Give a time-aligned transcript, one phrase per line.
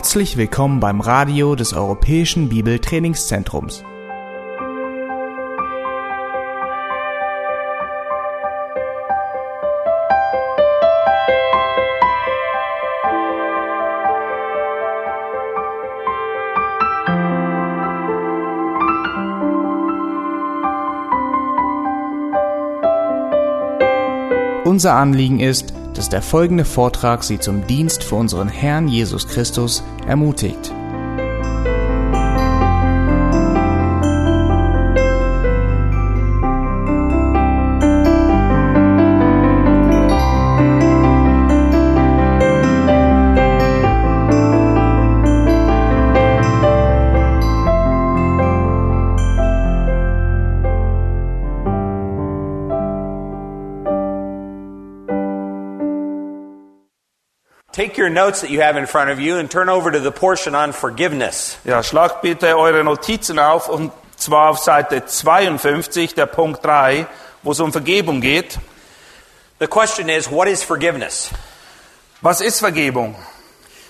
[0.00, 3.84] Herzlich willkommen beim Radio des Europäischen Bibeltrainingszentrums.
[24.64, 29.82] Unser Anliegen ist, dass der folgende Vortrag Sie zum Dienst für unseren Herrn Jesus Christus
[30.06, 30.72] ermutigt.
[57.80, 60.12] Take your notes that you have in front of you and turn over to the
[60.12, 61.56] portion on forgiveness.
[61.64, 67.06] Ja, schlagt bitte eure Notizen auf und zwar auf Seite 52, der Punkt 3,
[67.42, 68.58] wo es um Vergebung geht.
[69.60, 71.30] The question is, what is forgiveness?
[72.20, 73.16] Was ist Vergebung?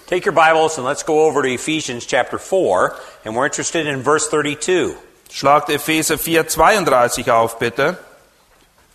[0.06, 2.94] Take your Bibles and let's go over to Ephesians chapter 4,
[3.24, 4.94] and we're interested in verse 32.
[5.32, 7.98] Schlagt Epheser 4, 32 auf, bitte.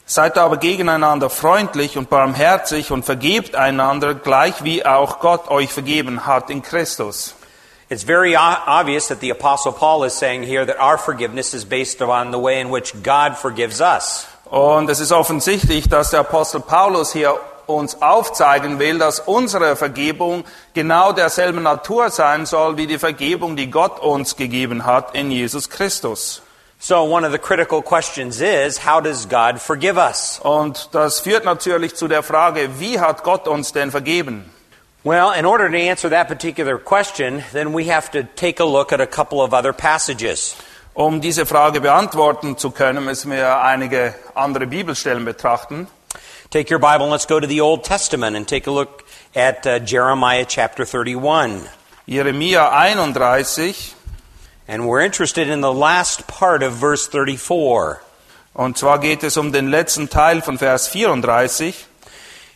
[0.08, 6.28] Seid aber gegeneinander freundlich und barmherzig und vergebt einander, gleich wie auch Gott euch vergeben
[6.28, 7.34] hat in Christus.
[7.90, 12.02] It's very obvious that the Apostle Paul is saying here that our forgiveness is based
[12.02, 14.28] upon the way in which God forgives us.
[14.46, 20.44] Und es ist offensichtlich, dass der Apostel Paulus hier uns aufzeigen will, dass unsere Vergebung
[20.74, 25.70] genau derselben Natur sein soll wie die Vergebung, die Gott uns gegeben hat in Jesus
[25.70, 26.44] Christus.
[26.88, 30.40] So, one of the critical questions is, how does God forgive us?
[30.44, 34.52] Und das führt natürlich zu der Frage, wie hat Gott uns denn vergeben?
[35.04, 38.94] Well, in order to answer that particular question, then we have to take a look
[38.94, 40.56] at a couple of other passages.
[40.94, 45.88] Um diese Frage beantworten zu können, müssen wir einige andere Bibelstellen betrachten.
[46.52, 49.04] Take your Bible and let's go to the Old Testament and take a look
[49.36, 51.64] at uh, Jeremiah chapter 31.
[52.08, 53.96] Jeremia 31,
[54.68, 58.02] And we're interested in the last part of verse 34.
[58.56, 61.86] und zwar geht es um den letzten Teil von Vers 34.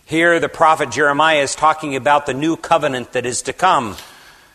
[0.06, 3.96] Here, the prophet Jeremiah is talking about the new covenant that is to come.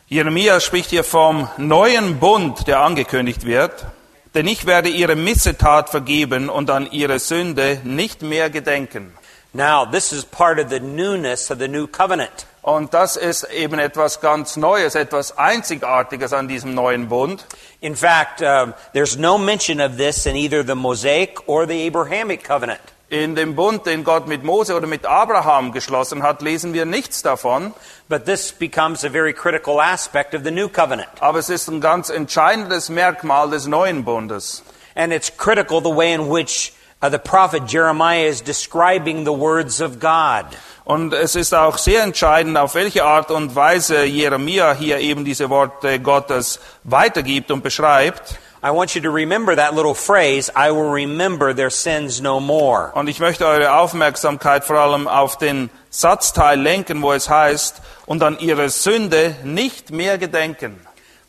[0.08, 3.86] Jeremia spricht hier vom neuen Bund, der angekündigt wird.
[4.34, 9.12] Denn ich werde ihre Missetat vergeben und an ihre Sünde nicht mehr gedenken.
[9.52, 12.46] Now, this is part of the newness of the new covenant.
[12.64, 17.44] Und das ist eben etwas ganz Neues, etwas Einzigartiges an diesem neuen Bund.
[17.82, 22.42] In fact, um, there's no mention of this in either the Mosaic or the Abrahamic
[22.42, 22.80] covenant.
[23.10, 27.20] In dem Bund, den Gott mit Mose oder mit Abraham geschlossen hat, lesen wir nichts
[27.20, 27.74] davon.
[28.08, 31.10] But this becomes a very critical aspect of the new covenant.
[31.20, 34.62] Aber es ist ein ganz entscheidendes Merkmal des neuen Bundes.
[34.94, 39.80] And it's critical the way in which uh, the prophet Jeremiah is describing the words
[39.80, 40.46] of God.
[40.84, 45.48] Und es ist auch sehr entscheidend, auf welche Art und Weise Jeremia hier eben diese
[45.48, 48.38] Worte Gottes weitergibt und beschreibt.
[48.62, 52.92] I want you to remember that little phrase, I will remember their sins no more.
[52.94, 58.22] Und ich möchte eure Aufmerksamkeit vor allem auf den Satzteil lenken, wo es heißt, und
[58.22, 60.80] an ihre Sünde nicht mehr gedenken.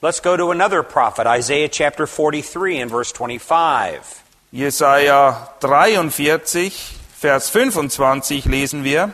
[0.01, 4.24] Let's go to another prophet, Isaiah chapter 43 and verse 25.
[4.55, 6.71] Jesaja 43,
[7.19, 9.13] Vers 25 lesen wir.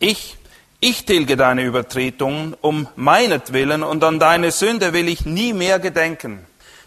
[0.00, 0.36] Ich,
[0.80, 6.44] ich tilge deine Übertretungen um meinetwillen und an deine Sünde will ich nie mehr gedenken.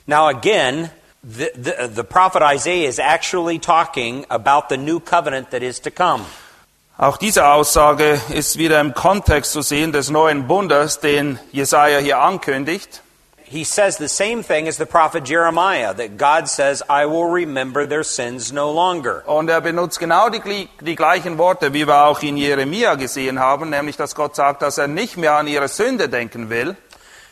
[0.07, 0.89] Now again,
[1.23, 5.91] the, the, the prophet Isaiah is actually talking about the new covenant that is to
[5.91, 6.25] come.
[6.97, 12.19] Auch diese Aussage ist wieder im Kontext zu sehen des neuen Bundes, den Jesaja hier
[12.19, 13.03] ankündigt.
[13.49, 17.87] He says the same thing as the prophet Jeremiah, that God says, I will remember
[17.87, 19.23] their sins no longer.
[19.25, 23.71] Und er benutzt genau die, die gleichen Worte, wie wir auch in Jeremia gesehen haben,
[23.71, 26.77] nämlich dass Gott sagt, dass er nicht mehr an ihre Sünde denken will.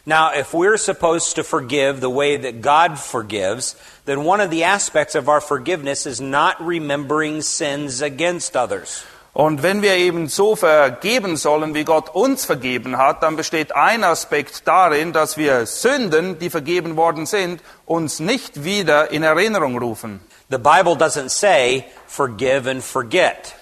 [0.07, 3.75] Now, if we're supposed to forgive the way that God forgives,
[4.05, 9.03] then one of the aspects of our forgiveness is not remembering sins against others.
[9.37, 14.03] Und wenn wir eben so vergeben sollen, wie Gott uns vergeben hat, dann besteht ein
[14.03, 20.21] Aspekt darin, dass wir Sünden, die vergeben worden sind, uns nicht wieder in Erinnerung rufen.
[20.49, 23.53] The Bible doesn't say forgive and forget.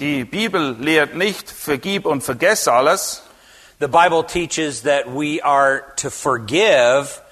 [0.00, 3.22] Die Bibel lehrt nicht, vergib und vergess alles,
[3.80, 7.22] The Bible teaches that we are to forgive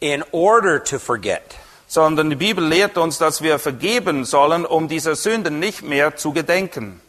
[0.00, 1.56] in order to forget.
[1.86, 6.32] sondern die Bibel lehrt uns, dass wir vergeben sollen, um dieser Sünden nicht mehr zu
[6.32, 7.00] gedenken.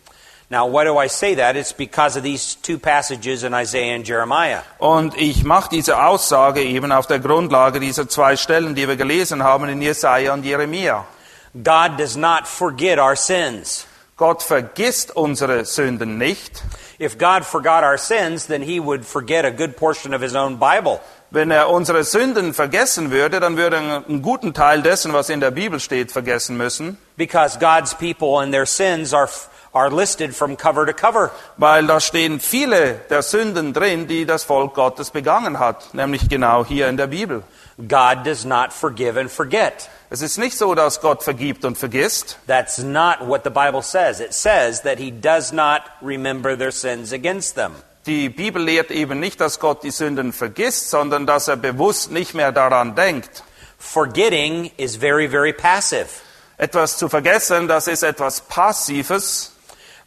[0.50, 1.58] Now, why do I say that?
[1.58, 4.62] It's because of these two passages in Isaiah and Jeremiah.
[4.80, 9.44] Und ich mache diese Aussage eben auf der Grundlage dieser zwei Stellen, die wir gelesen
[9.44, 11.06] haben in Jesaja und Jeremia.
[11.54, 13.88] God does not forget our sins.
[14.16, 16.64] Gott vergisst unsere Sünden nicht.
[17.00, 20.58] If God forgot our sins, then he would forget a good portion of his own
[20.58, 21.02] Bible.
[21.30, 25.42] Wenn er unsere Sünden vergessen würde, dann würde er einen guten Teil dessen, was in
[25.42, 26.98] der Bibel steht, vergessen müssen.
[27.18, 29.30] Because God's people and their sins are,
[29.78, 31.32] are listed from cover to cover.
[31.58, 36.66] Weil da stehen viele der Sünden drin, die das Volk Gottes begangen hat, nämlich genau
[36.66, 37.44] hier in der Bibel.
[37.78, 39.90] God does not forgive and forget.
[40.10, 42.40] Es ist nicht so, dass Gott vergibt und vergisst.
[42.48, 44.20] That's not what the Bible says.
[44.20, 47.74] It says that he does not remember their sins against them.
[48.08, 52.34] Die Bibel lehrt eben nicht, dass Gott die Sünden vergisst, sondern dass er bewusst nicht
[52.34, 53.44] mehr daran denkt.
[53.78, 56.08] Forgetting is very, very passive.
[56.58, 59.52] Etwas zu vergessen, das ist etwas Passives,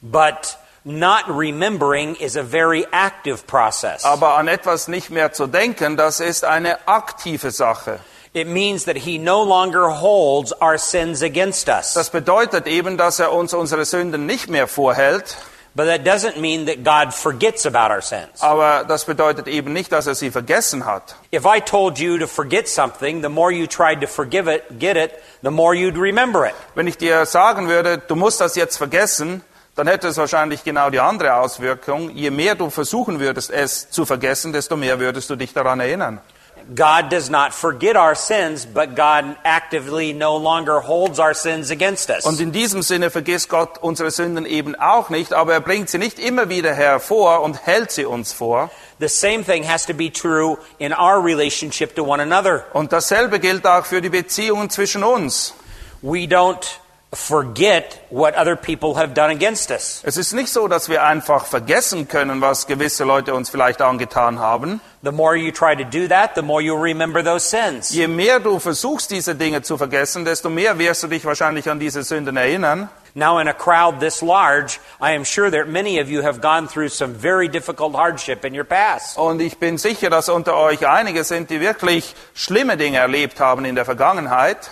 [0.02, 4.04] But not remembering is a very active process.
[4.04, 8.00] aber an etwas nicht mehr zu denken, das ist eine aktive Sache.
[8.32, 11.94] It means that he no longer holds our sins against us.
[11.94, 15.36] Das bedeutet eben, dass er uns unsere Sünden nicht mehr vorhält,
[15.72, 18.40] But that doesn't mean that God forgets about our sins.
[18.40, 21.14] aber das bedeutet eben nicht, dass er sie vergessen hat.
[21.32, 24.96] If I told you to forget something, the more you tried to forgive it, get
[24.96, 25.12] it,
[25.42, 26.54] the more you'd remember it.
[26.74, 29.44] Wenn ich dir sagen würde, du musst das jetzt vergessen,
[29.80, 32.10] dann hätte es wahrscheinlich genau die andere Auswirkung.
[32.10, 36.20] Je mehr du versuchen würdest, es zu vergessen, desto mehr würdest du dich daran erinnern.
[36.74, 42.10] God does not forget our sins, but God actively no longer holds our sins against
[42.10, 42.26] us.
[42.26, 45.96] Und in diesem Sinne vergisst Gott unsere Sünden eben auch nicht, aber er bringt sie
[45.96, 48.70] nicht immer wieder hervor und hält sie uns vor.
[48.98, 52.66] The same thing has to be true in our relationship to one another.
[52.74, 55.54] Und dasselbe gilt auch für die Beziehungen zwischen uns.
[56.02, 56.66] We don't
[57.12, 60.00] forget what other people have done against us.
[60.04, 64.38] Es ist nicht so, dass wir einfach vergessen können, was gewisse Leute uns vielleicht angetan
[64.38, 64.80] haben.
[65.02, 67.90] The more you try to do that, the more you'll remember those sins.
[67.90, 71.80] Je mehr du versuchst, diese Dinge zu vergessen, desto mehr wirst du dich wahrscheinlich an
[71.80, 72.88] diese Sünden erinnern.
[73.14, 76.68] Now, in a crowd this large, I am sure that many of you have gone
[76.68, 79.18] through some very difficult hardship in your past.
[79.18, 83.64] Und ich bin sicher, dass unter euch einige sind, die wirklich schlimme Dinge erlebt haben
[83.64, 84.70] in der Vergangenheit.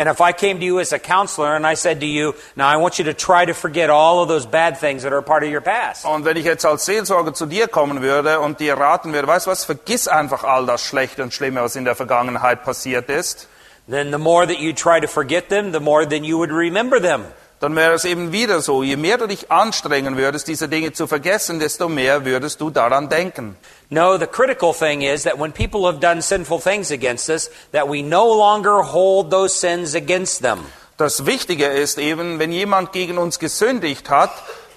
[0.00, 2.66] And if I came to you as a counselor and I said to you, now
[2.66, 5.42] I want you to try to forget all of those bad things that are part
[5.42, 6.06] of your past.
[6.06, 9.46] Und wenn ich jetzt als Seelsorger zu dir kommen würde und dir raten würde, weißt
[9.46, 13.46] was, vergiss einfach all das Schlechte und Schlimme, was in der Vergangenheit passiert ist,
[13.90, 16.98] Then the more that you try to forget them, the more then you would remember
[16.98, 17.26] them.
[17.60, 18.82] dann wäre es eben wieder so.
[18.82, 23.10] Je mehr du dich anstrengen würdest, diese Dinge zu vergessen, desto mehr würdest du daran
[23.10, 23.54] denken.
[23.92, 27.88] No, the critical thing is that when people have done sinful things against us, that
[27.88, 30.60] we no longer hold those sins against them.
[30.96, 34.30] Das Wichtige ist eben, wenn jemand gegen uns gesündigt hat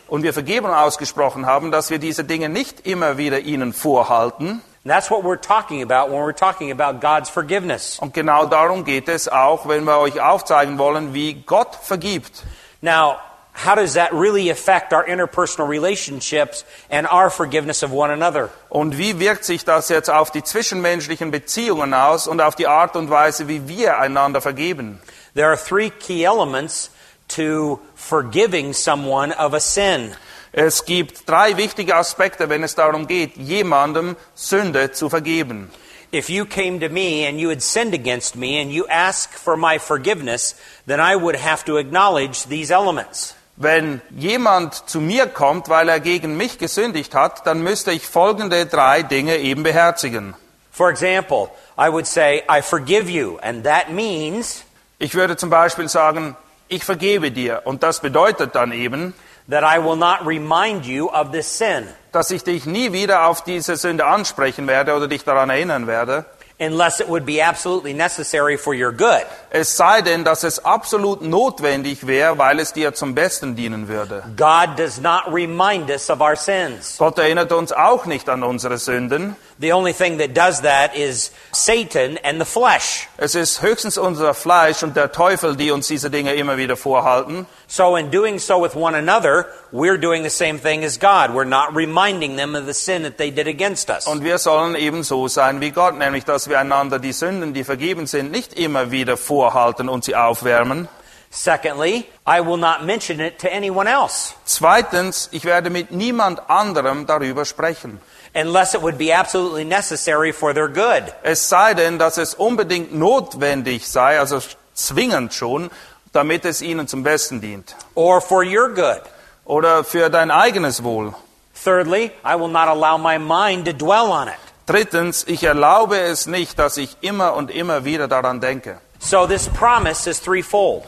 [0.07, 4.62] und wir Vergebung ausgesprochen haben, dass wir diese Dinge nicht immer wieder ihnen vorhalten.
[4.86, 8.00] And that's what we're talking about when we're talking about God's forgiveness.
[8.00, 12.44] Und genau darum geht es auch, wenn wir euch aufzeigen wollen, wie Gott vergibt.
[12.81, 13.18] Now,
[13.54, 18.50] how does that really affect our interpersonal relationships and our forgiveness of one another?
[18.70, 22.96] Und wie wirkt sich das jetzt auf die zwischenmenschlichen Beziehungen aus und auf die Art
[22.96, 25.00] und Weise, wie wir einander vergeben?
[25.36, 26.90] There are three key elements
[27.30, 30.16] to forgiving someone of a sin.
[30.52, 35.72] Es gibt drei wichtige Aspekte, wenn es darum geht, jemandem Sünde zu vergeben.
[36.12, 39.57] If you came to me and you had sinned against me and you ask for
[39.57, 40.54] my forgiveness,
[40.86, 43.33] then I would have to acknowledge these elements.
[43.56, 48.66] Wenn jemand zu mir kommt, weil er gegen mich gesündigt hat, dann müsste ich folgende
[48.66, 50.36] drei Dinge eben beherzigen.
[50.72, 54.64] For example, I would say, I forgive you, and that means
[54.98, 56.36] Ich würde zum Beispiel sagen,
[56.69, 57.64] ich vergebe dir.
[57.66, 59.14] Und das bedeutet dann eben,
[59.50, 63.44] that I will not remind you of this sin dass ich dich nie wieder auf
[63.44, 66.26] diese Sünde ansprechen werde oder dich daran erinnern werde.
[66.64, 69.26] Unless it would be absolutely necessary for your good.
[69.50, 74.24] Es sei denn, dass es absolut notwendig wäre, weil es dir zum Besten dienen würde.
[74.36, 76.98] God does not remind us of our sins.
[76.98, 79.36] Gott erinnert uns auch nicht an unsere Sünden.
[79.64, 83.08] The only thing that does that is Satan and the flesh.
[83.18, 87.48] Es ist höchstens unser Fleisch und der Teufel, die uns diese Dinge immer wieder vorhalten.
[87.66, 91.30] So, in doing so with one another, we're doing the same thing as God.
[91.30, 94.06] We're not reminding them of the sin that they did against us.
[94.06, 97.64] Und wir sollen eben so sein wie Gott, nämlich dass wir einander die Sünden, die
[97.64, 100.90] vergeben sind, nicht immer wieder vorhalten und sie aufwärmen.
[101.35, 107.07] Secondly, I will not mention it to anyone else Zweitens, ich werde mit niemand anderem
[107.07, 107.99] darüber sprechen.
[108.35, 111.11] unless it would be absolutely necessary for their good.
[111.23, 114.42] Es sei denn, dass es unbedingt notwendig sei, also
[114.75, 115.71] zwingend schon,
[116.11, 117.75] damit es ihnen zum Besten dient.
[117.95, 119.02] or for your good.
[119.45, 121.16] oder für dein eigenes Wohl.
[121.56, 124.35] Thirdly, I will not allow my mind to dwell on it.
[124.68, 128.78] Drittens, ich erlaube es nicht, dass ich immer und immer wieder daran denke.
[128.99, 130.83] So this promise is threefold.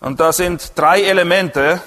[0.00, 1.80] Und das sind drei Elemente.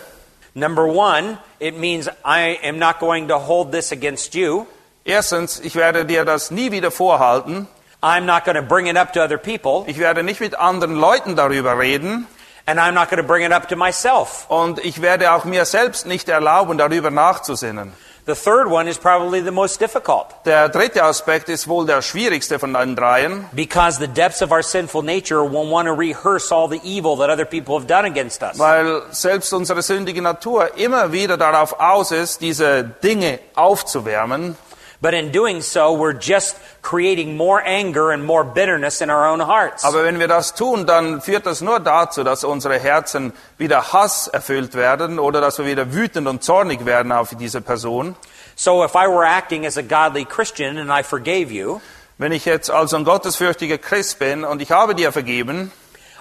[0.53, 4.65] Number one, it means I am not going to hold this against you.
[5.06, 7.68] Erstens, ich werde dir das nie wieder vorhalten.
[8.03, 9.84] I'm not going to bring it up to other people.
[9.88, 12.27] Ich werde nicht mit anderen Leuten darüber reden.
[12.65, 14.46] And I'm not going to bring it up to myself.
[14.50, 17.94] Und ich werde auch mir selbst nicht erlauben, darüber nachzusinnen.
[18.32, 22.60] The third one is probably the most difficult Der dritte Aspekt ist wohl der schwierigste
[22.60, 26.70] von den dreien, because the depths of our sinful nature will want to rehearse all
[26.70, 28.58] the evil that other people have done against us.
[28.58, 34.56] weil selbst unsere sündige Natur immer wieder darauf aus ist, diese Dinge aufzuwärmen.
[35.01, 39.39] But in doing so, we're just creating more anger and more bitterness in our own
[39.41, 39.84] hearts.
[39.84, 44.27] Aber wenn wir das tun, dann führt das nur dazu, dass unsere Herzen wieder Hass
[44.27, 48.15] erfüllt werden oder dass wir wieder wütend und zornig werden auf diese Person.
[48.55, 51.81] So if I were acting as a godly Christian and I forgave you,
[52.20, 55.72] Wenn ich jetzt also ein gottesfürchtiger Christ bin und ich habe dir vergeben,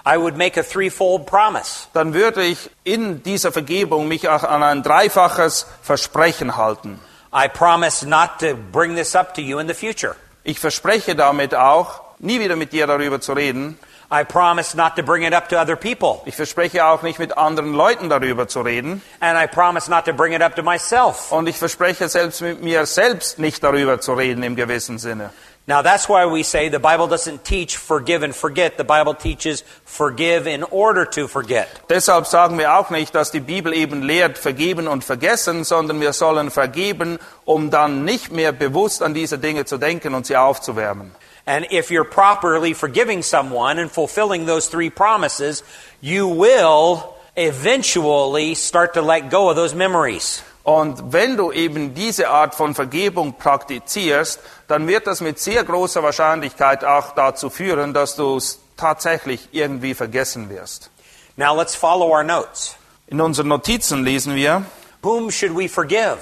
[0.03, 1.85] I would make a threefold promise.
[1.93, 6.99] dann würde ich in dieser Vergebung mich auch an ein dreifaches Versprechen halten.
[7.33, 10.15] I promise not to bring this up to you in the future.
[10.43, 13.77] Ich verspreche damit auch, nie wieder mit dir darüber zu reden.
[14.13, 16.21] I promise not to bring it up to other people.
[16.25, 19.01] Ich verspreche auch nicht mit anderen Leuten darüber zu reden.
[19.21, 21.31] And I promise not to bring it up to myself.
[21.31, 25.29] Und ich verspreche selbst mit mir selbst nicht darüber zu reden im gewissen Sinne.
[25.67, 28.77] Now that's why we say the Bible doesn't teach forgive and forget.
[28.77, 31.67] The Bible teaches forgive in order to forget.
[31.87, 36.13] Deshalb sagen wir auch nicht, dass die Bibel eben lehrt, vergeben und vergessen, sondern wir
[36.13, 41.11] sollen vergeben, um dann nicht mehr bewusst an diese Dinge zu denken und sie aufzuwärmen.
[41.45, 45.63] And if you're properly forgiving someone and fulfilling those three promises,
[46.01, 50.43] you will eventually start to let go of those memories.
[50.63, 56.03] Und wenn du eben diese Art von Vergebung praktizierst, dann wird das mit sehr großer
[56.03, 60.91] Wahrscheinlichkeit auch dazu führen, dass du es tatsächlich irgendwie vergessen wirst.
[61.35, 62.75] Now let's follow our notes.
[63.07, 64.65] In unseren Notizen lesen wir
[65.01, 66.19] Whom should we forgive?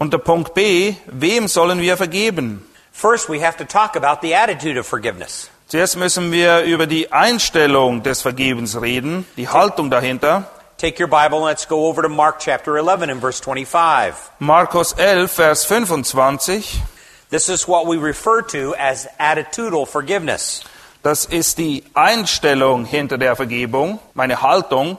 [0.00, 2.64] unter Punkt B, wem sollen wir vergeben?
[2.90, 5.50] First, we have to talk about the attitude of forgiveness.
[5.68, 10.50] Zuerst müssen wir über die Einstellung des Vergebens reden, die Haltung dahinter.
[10.80, 14.30] Take your Bible and let's go over to Mark chapter 11 and verse 25.
[14.38, 16.80] Markus 11, Vers 25.
[17.28, 20.64] This is what we refer to as attitudinal forgiveness.
[21.02, 24.98] Das ist die Einstellung hinter der Vergebung, meine Haltung.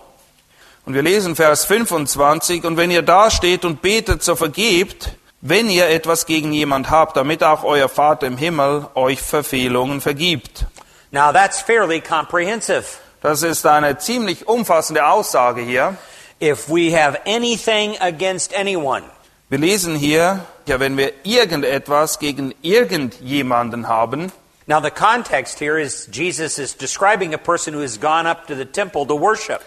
[0.85, 2.63] Und wir lesen Vers 25.
[2.63, 5.09] Und wenn ihr dasteht und betet, so vergebt,
[5.41, 10.67] wenn ihr etwas gegen jemand habt, damit auch euer Vater im Himmel euch Verfehlungen vergibt.
[11.09, 12.85] Now that's fairly comprehensive.
[13.21, 15.95] Das ist eine ziemlich umfassende Aussage hier.
[16.41, 19.03] If we have anything against anyone,
[19.49, 24.31] Wir lesen hier, ja, wenn wir irgendetwas gegen irgendjemanden haben,
[24.67, 28.55] Now, the context here is Jesus is describing a person who has gone up to
[28.55, 29.61] the temple to worship.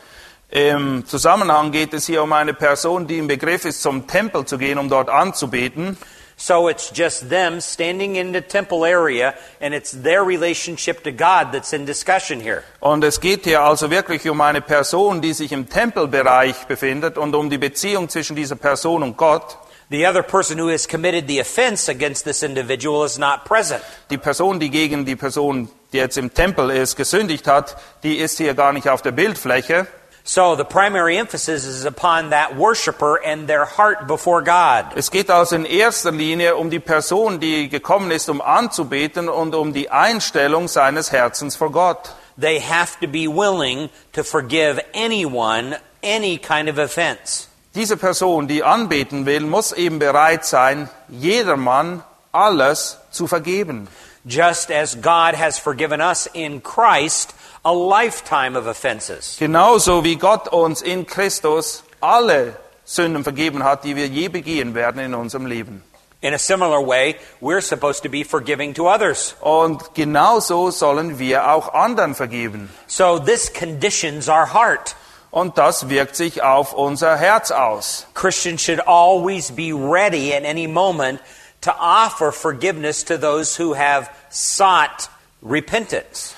[0.50, 4.56] im Zusammenhang geht es hier um eine Person, die im Begriff ist, zum Tempel zu
[4.56, 5.98] gehen, um dort anzubeten.
[6.36, 11.52] So it's just them standing in the temple area, and it's their relationship to God
[11.52, 12.62] that's in discussion here.
[12.80, 17.34] Und es geht hier also wirklich um eine Person, die sich im Tempelbereich befindet und
[17.34, 19.58] um die Beziehung zwischen dieser Person und Gott.
[19.90, 23.82] The other person who has committed the offense against this individual is not present.
[24.10, 28.38] Die Person, die gegen die Person, die jetzt im Tempel ist, gesündigt hat, die ist
[28.38, 29.86] hier gar nicht auf der Bildfläche.
[30.26, 34.86] So the primary emphasis is upon that worshiper and their heart before God.
[34.96, 39.54] Es geht also in erster Linie um die Person, die gekommen ist, um anzubeten und
[39.54, 42.10] um die Einstellung seines Herzens vor Gott.
[42.38, 47.48] They have to be willing to forgive anyone any kind of offense.
[47.74, 52.02] Diese Person, die anbeten will, muss eben bereit sein, jedermann
[52.32, 53.88] alles zu vergeben.
[54.24, 57.34] Just as God has forgiven us in Christ
[57.64, 59.36] a lifetime of offenses.
[59.38, 65.00] Genauso wie Gott uns in Christus alle Sünden vergeben hat, die wir je begehen werden
[65.00, 65.82] in unserem Leben.
[66.20, 69.34] In a similar way, we're supposed to be forgiving to others.
[69.40, 72.70] Und genauso sollen wir auch anderen vergeben.
[72.86, 74.94] So this conditions our heart.
[75.30, 78.06] Und das wirkt sich auf unser Herz aus.
[78.14, 81.20] Christians should always be ready at any moment
[81.60, 85.08] to offer forgiveness to those who have sought
[85.42, 86.33] repentance.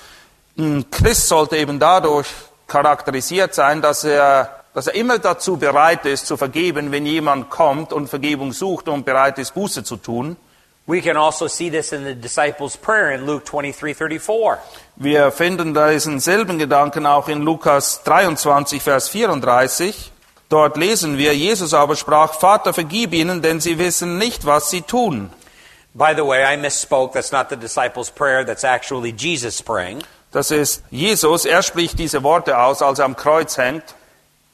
[0.59, 2.27] Ein Christ sollte eben dadurch
[2.65, 7.93] charakterisiert sein, dass er, dass er immer dazu bereit ist, zu vergeben, wenn jemand kommt
[7.93, 10.35] und Vergebung sucht und bereit ist, Buße zu tun.
[10.87, 14.57] We can also see this in the disciples' prayer in Luke 23:34.
[14.95, 20.11] Wir finden diesen selben Gedanken auch in Lukas 23, Vers 34.
[20.49, 24.81] Dort lesen wir, Jesus aber sprach, Vater, vergib ihnen, denn sie wissen nicht, was sie
[24.81, 25.29] tun.
[25.93, 27.13] By the way, I misspoke.
[27.13, 28.45] That's not the disciples' prayer.
[28.45, 30.03] That's actually Jesus praying.
[30.31, 33.95] Das ist Jesus, er spricht diese Worte aus, als er am Kreuz hängt.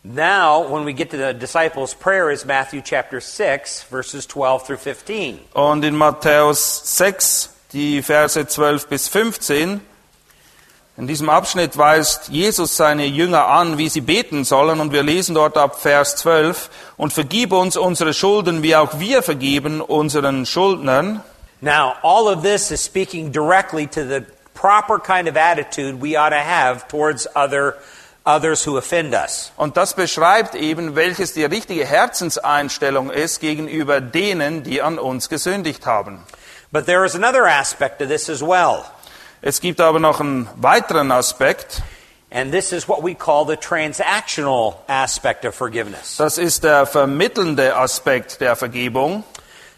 [0.05, 4.77] Now, when we get to the disciples' prayer, is Matthew chapter 6, verses 12 through
[4.77, 5.39] 15.
[5.53, 9.79] Und in Matthäus 6, die Verse 12 bis 15,
[10.97, 15.35] in diesem Abschnitt weist Jesus seine Jünger an, wie sie beten sollen, und wir lesen
[15.35, 21.23] dort ab Vers 12, und vergib uns unsere Schulden, wie auch wir vergeben unseren Schuldnern.
[21.61, 24.23] Now, all of this is speaking directly to the
[24.63, 27.75] proper kind of attitude we ought to have towards other
[28.25, 29.51] others who offend us.
[29.57, 35.85] Und das beschreibt eben, welches die richtige Herzenseinstellung ist gegenüber denen, die an uns gesündigt
[35.85, 36.23] haben.
[36.71, 38.85] But there is another aspect to this as well.
[39.41, 41.81] Es gibt aber noch einen weiteren Aspekt.
[42.31, 46.15] And this is what we call the transactional aspect of forgiveness.
[46.15, 49.25] Das ist der vermittelnde Aspekt der Vergebung.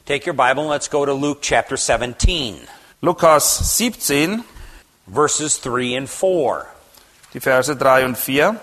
[0.05, 2.59] Take your Bible and let's go to Luke chapter 17,
[3.01, 4.43] Lukas 17,
[5.07, 6.65] verses 3 and 4.
[7.35, 8.55] die Verse 3 und 4.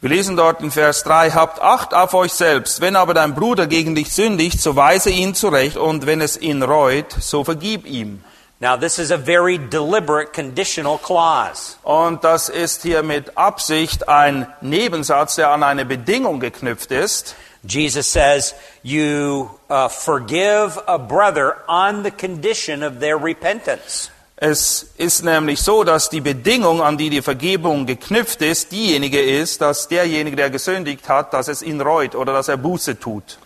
[0.00, 2.80] Wir lesen dort in Vers 3, habt Acht auf euch selbst.
[2.80, 6.62] Wenn aber dein Bruder gegen dich sündigt, so weise ihn zurecht und wenn es ihn
[6.62, 8.22] reut, so vergib ihm.
[8.58, 11.76] Now, this is a very deliberate conditional clause.
[11.82, 17.36] Und das ist hier mit Absicht ein Nebensatz, der an eine Bedingung geknüpft ist.
[17.66, 24.10] Jesus says, You uh, forgive a brother on the condition of their repentance.
[24.38, 29.62] Es ist nämlich so, dass die Bedingung, an die die Vergebung geknüpft ist, diejenige ist,
[29.62, 33.38] dass derjenige, der gesündigt hat, dass es ihn reut oder dass er Buße tut.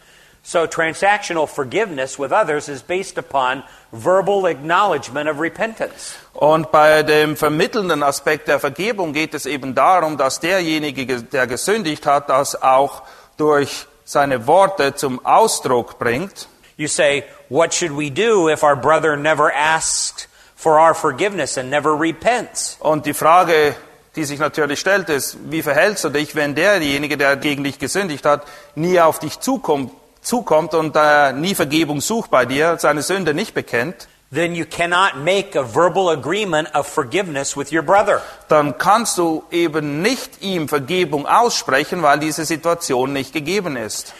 [0.42, 6.14] So, transactional forgiveness with others is based upon verbal acknowledgement of repentance.
[6.32, 12.04] Und bei dem vermittelnden Aspekt der Vergebung geht es eben darum, dass derjenige, der gesündigt
[12.06, 13.02] hat, das auch
[13.36, 16.48] durch seine Worte zum Ausdruck bringt.
[16.76, 20.26] You say, What should we do if our brother never asks
[20.60, 22.76] for our forgiveness and never repents?
[22.80, 23.74] Und die Frage,
[24.14, 28.26] die sich natürlich stellt, ist, wie verhältst du dich, wenn derjenige, der gegen dich gesündigt
[28.26, 33.32] hat, nie auf dich zukommt, zukommt und äh, nie Vergebung sucht bei dir, seine Sünde
[33.32, 34.06] nicht bekennt?
[34.32, 38.22] Then you cannot make a verbal agreement of forgiveness with your brother.
[38.48, 44.12] dann kannst du eben nicht ihm Vergebung aussprechen, weil diese Situation nicht gegeben ist.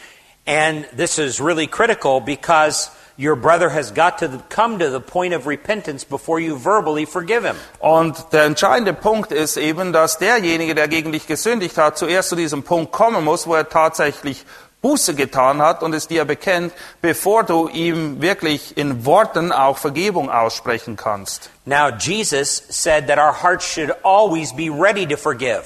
[0.45, 2.89] And this is really critical because
[3.21, 7.43] your brother has got to come to the point of repentance before you verbally forgive
[7.43, 7.55] him.
[7.79, 12.35] Und der entscheidende Punkt ist eben, dass derjenige, der gegen dich gesündigt hat, zuerst zu
[12.35, 14.45] diesem Punkt kommen muss, wo er tatsächlich
[14.81, 20.31] Buße getan hat und es dir bekennt, bevor du ihm wirklich in Worten auch Vergebung
[20.31, 21.51] aussprechen kannst.
[21.65, 25.65] Now, Jesus said that our hearts should always be ready to forgive.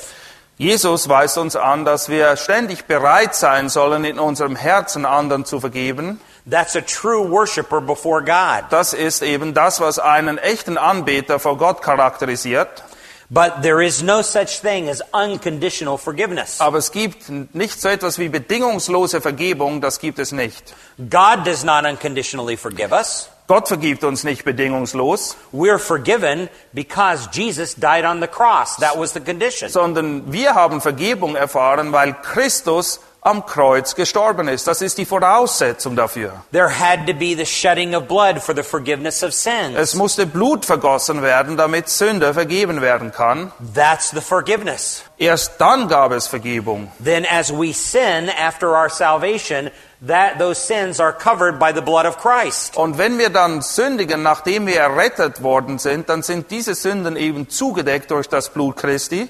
[0.58, 5.62] Jesus weist uns an, dass wir ständig bereit sein sollen, in unserem Herzen anderen zu
[5.62, 6.20] vergeben.
[6.48, 8.66] That's a true worshiper before God.
[8.70, 12.84] Das ist eben das, was einen echten Anbeter vor Gott charakterisiert.
[13.32, 16.62] But there is no such thing as unconditional forgiveness.
[16.62, 20.76] Aber es gibt nicht so etwas wie bedingungslose Vergebung, das gibt es nicht.
[21.10, 23.30] God does not unconditionally forgive us.
[23.48, 28.78] Gott vergibt uns nicht bedingungslos, We're forgiven because Jesus died on the cross.
[28.78, 29.70] That was the condition.
[29.70, 34.68] sondern wir haben Vergebung erfahren, weil Christus am Kreuz gestorben ist.
[34.68, 36.34] Das ist die Voraussetzung dafür.
[36.52, 39.76] There had to be the shedding of blood for the forgiveness of sins.
[39.76, 43.52] Es musste Blut vergossen werden, damit Sünde vergeben werden kann.
[43.74, 45.04] That's the forgiveness.
[45.18, 46.92] Erst dann gab es Vergebung.
[47.04, 49.72] Then as we sin after our salvation,
[50.06, 52.78] that those sins are covered by the blood of Christ.
[52.78, 57.50] Und wenn wir dann sündigen, nachdem wir errettet worden sind, dann sind diese Sünden eben
[57.50, 59.30] zugedeckt durch das Blut Christi.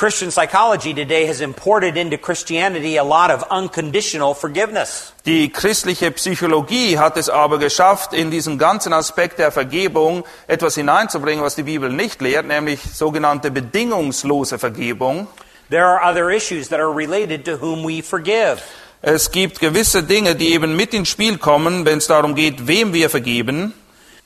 [0.00, 5.12] Christian psychology today has imported into Christianity a lot of unconditional forgiveness.
[5.26, 11.44] Die christliche Psychologie hat es aber geschafft, in diesen ganzen Aspekt der Vergebung etwas hineinzubringen,
[11.44, 15.28] was die Bibel nicht lehrt, nämlich sogenannte bedingungslose Vergebung.
[15.68, 18.62] There are other issues that are related to whom we forgive.
[19.02, 22.94] Es gibt gewisse Dinge, die eben mit ins Spiel kommen, wenn es darum geht, wem
[22.94, 23.74] wir vergeben.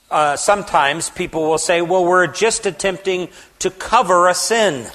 [0.09, 3.27] Uh, sometimes people will say, well, we're just attempting
[3.59, 4.85] to cover a sin.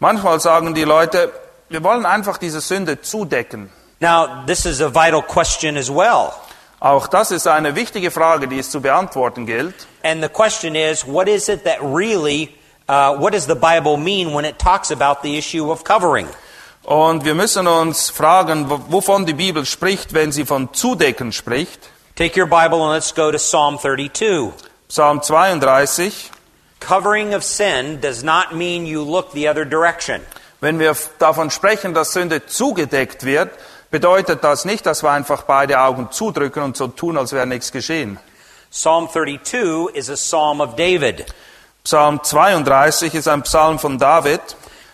[0.00, 1.30] Manchmal sagen die Leute,
[1.68, 3.70] wir wollen einfach diese Sünde zudecken.
[4.00, 6.32] Now, this is a vital question as well.
[6.80, 9.74] Auch das ist eine wichtige Frage, die es zu beantworten gilt.
[10.02, 12.48] And the question is, what is it that really,
[12.88, 16.26] uh, what does the Bible mean when it talks about the issue of covering?
[16.84, 21.90] Und wir müssen uns fragen, wo- wovon die Bibel spricht, wenn sie von Zudecken spricht.
[22.16, 24.50] Take your Bible and let's go to Psalm 32.
[24.88, 26.30] Psalm 32.
[26.80, 30.22] Covering of sin does not mean you look the other direction.
[30.60, 33.50] Wenn wir davon sprechen, dass Sünde zugedeckt wird,
[33.90, 37.72] bedeutet das nicht, dass wir einfach beide Augen zudrücken und so tun, als wäre nichts
[37.72, 38.18] geschehen.
[38.70, 41.26] Psalm 32 is a psalm of David.
[41.82, 44.40] Psalm 32 ist ein Psalm von David.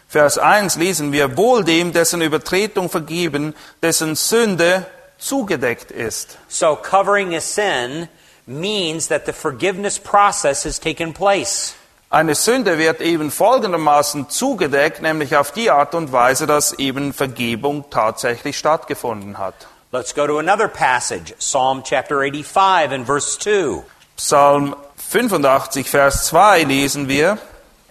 [0.08, 4.86] Vers 1 lesen wir, wohl dem, dessen Übertretung vergeben, dessen Sünde
[5.18, 6.38] zugedeckt ist.
[6.48, 8.08] So covering a sin
[8.46, 11.74] means that the forgiveness process has taken place.
[12.08, 17.84] Eine Sünde wird eben folgendermaßen zugedeckt, nämlich auf die Art und Weise, dass eben Vergebung
[17.90, 19.66] tatsächlich stattgefunden hat.
[19.90, 23.82] Let's go to another passage, Psalm chapter 85 and verse 2.
[24.16, 27.38] Psalm 85, Vers 2 lesen wir.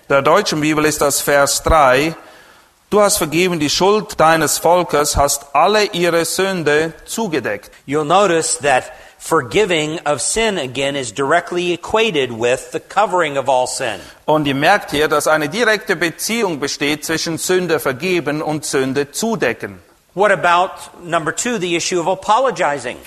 [0.09, 2.15] Der deutschen Bibel ist das Vers 3.
[2.89, 7.71] Du hast vergeben die Schuld deines Volkes, hast alle ihre Sünde zugedeckt.
[7.87, 8.85] You'll notice that
[9.25, 13.99] forgiving of sin again is directly equated with the covering of all sin.
[14.25, 19.79] Und ihr merkt hier, dass eine direkte Beziehung besteht zwischen Sünde vergeben und Sünde zudecken.
[20.13, 22.97] What about number two, the issue of apologizing?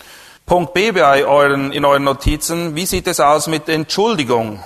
[0.45, 2.75] Punkt B bei euren, in euren Notizen.
[2.75, 4.65] Wie sieht es aus mit Entschuldigung?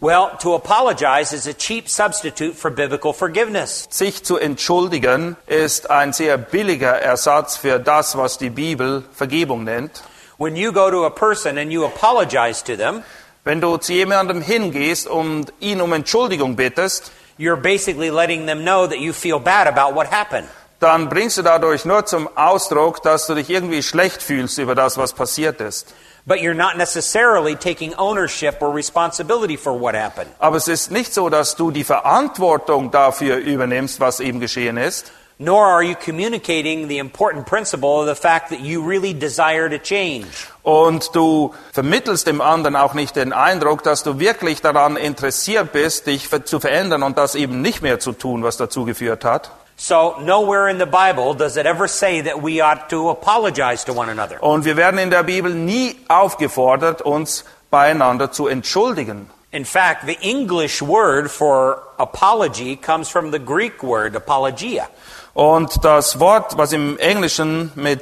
[0.00, 3.88] Well, to apologize is a cheap substitute for biblical forgiveness.
[3.90, 10.04] Sich zu entschuldigen ist ein sehr billiger Ersatz für das, was die Bibel Vergebung nennt.
[10.38, 13.02] When you go to a person and you apologize to them,
[13.44, 18.88] Wenn du zu jemandem hingehst und ihn um Entschuldigung bittest, you're basically letting them know
[18.88, 20.48] that you feel bad about what happened.
[20.80, 24.98] dann bringst du dadurch nur zum Ausdruck, dass du dich irgendwie schlecht fühlst über das,
[24.98, 25.94] was passiert ist.
[26.26, 30.28] But you're not necessarily taking ownership or responsibility for what happened.
[30.40, 35.12] Aber es ist nicht so, dass du die Verantwortung dafür übernimmst, was eben geschehen ist.
[35.38, 39.78] Nor are you communicating the important principle of the fact that you really desire to
[39.78, 40.48] change.
[40.62, 46.06] Und du vermittelst dem anderen auch nicht den Eindruck, dass du wirklich daran interessiert bist,
[46.06, 49.50] dich zu verändern und das eben nicht mehr zu tun, was dazu geführt hat.
[49.76, 53.92] So, nowhere in the Bible does it ever say that we ought to apologize to
[53.92, 54.42] one another.
[54.42, 59.28] Und wir werden in der Bibel nie aufgefordert, uns beieinander zu entschuldigen.
[59.50, 64.88] In fact, the English word for apology comes from the Greek word apologia.
[65.36, 68.00] Und das Wort, was im Englischen mit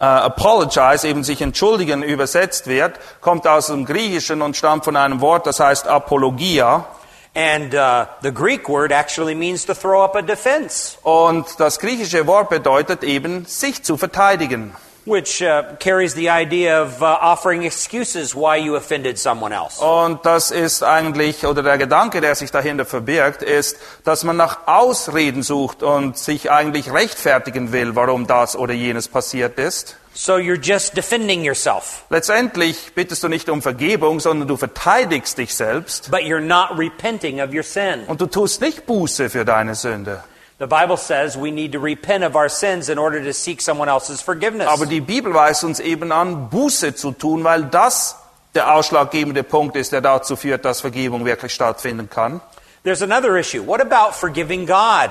[0.00, 5.20] äh, apologize, eben sich entschuldigen, übersetzt wird, kommt aus dem Griechischen und stammt von einem
[5.20, 6.86] Wort, das heißt Apologia.
[7.34, 12.26] And uh, the Greek word actually means to throw up a defense, Und das griechische
[12.26, 14.74] Wort bedeutet eben, sich zu verteidigen.
[15.04, 19.80] Which uh, carries the idea of uh, offering excuses why you offended someone else.
[19.82, 24.66] Und das ist eigentlich, oder der Gedanke, der sich dahinter verbirgt, ist, dass man nach
[24.66, 29.96] Ausreden sucht und sich eigentlich rechtfertigen will, warum das oder jenes passiert ist.
[30.14, 35.54] So you're just defending yourself, Letztendlich bittest du nicht um Vergebung, sondern du verteidigst dich
[35.54, 38.04] selbst but you're not repenting of your sin.
[38.08, 40.22] und du tust nicht Buße für deine Sünde.
[40.62, 43.88] The Bible says we need to repent of our sins in order to seek someone
[43.88, 44.68] else's forgiveness.
[44.68, 48.14] Aber die Bibel weist uns eben an, Buße zu tun, weil das
[48.54, 52.40] der ausschlaggebende Punkt ist, der dazu führt, dass Vergebung wirklich stattfinden kann.
[52.84, 53.66] There's another issue.
[53.66, 55.10] What about forgiving God?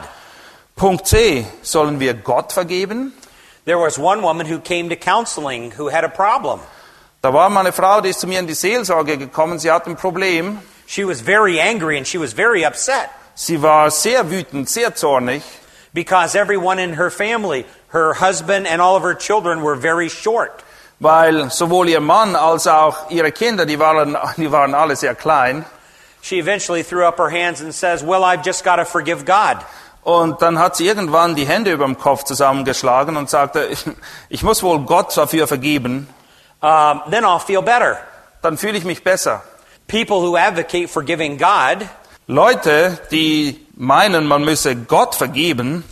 [0.77, 1.45] Punkt C.
[1.63, 3.11] Sollen wir Gott vergeben?
[3.65, 6.61] There was one woman who came to counseling who had a problem.
[7.21, 9.59] Da war mal eine Frau, die ist zu mir in die Seelsorge gekommen.
[9.59, 10.59] Sie hat ein Problem.
[10.87, 13.09] She was very angry and she was very upset
[13.43, 15.41] Sie war sehr wütend, sehr zornig,
[15.93, 20.63] because everyone in her family, her husband and all of her children were very short.
[20.99, 25.65] weil sowohl ihr Mann als auch ihre Kinder, die waren, die waren alle sehr klein.
[26.21, 29.57] She eventually threw up her hands and says, Well, I've just got to forgive God.
[30.03, 33.83] Und dann hat sie irgendwann die Hände über dem Kopf zusammengeschlagen und sagte, ich,
[34.29, 36.07] ich muss wohl Gott dafür vergeben,
[36.61, 37.97] Um, then I'll feel better.
[38.43, 39.41] dann fühle ich mich besser.
[39.87, 41.87] People who advocate forgiving God,
[42.31, 45.83] Leute, die meinen, man müsse Gott vergeben,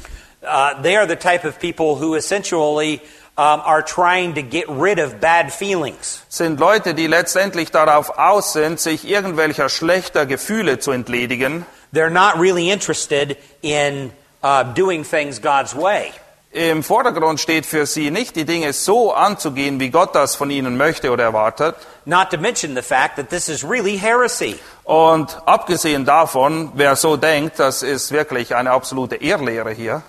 [0.42, 3.02] uh, they are the type of people who essentially
[3.38, 6.24] um, are trying to get rid of bad feelings.
[6.30, 11.66] sind Leute, die letztendlich darauf aus sind, sich irgendwelcher schlechter Gefühle zu entledigen.
[11.94, 16.14] They're not really interested in uh, doing things God's way.
[16.52, 20.78] Im Vordergrund steht für sie nicht, die Dinge so anzugehen, wie Gott das von ihnen
[20.78, 21.76] möchte oder erwartet.
[22.06, 24.60] Not to mention the fact that this is really heresy.
[24.84, 30.02] Und abgesehen davon, wer so denkt, das ist wirklich eine absolute Irrlehre hier.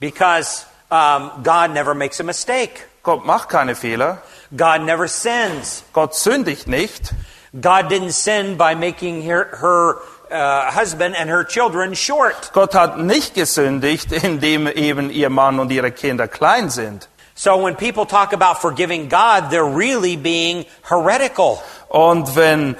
[0.00, 2.86] Because um, God never makes a mistake.
[3.02, 4.22] Gott macht keine Fehler.
[4.56, 5.84] God never sins.
[5.92, 7.12] Gott sündigt nicht.
[7.52, 9.96] God didn't sin by making her, her
[10.32, 12.50] husband and her children short.
[12.52, 17.08] Gott hat nicht gesündigt, indem eben ihr Mann und ihre Kinder klein sind.
[17.34, 21.62] So when people talk about forgiving God, they're really being heretical.
[21.88, 22.76] Und wenn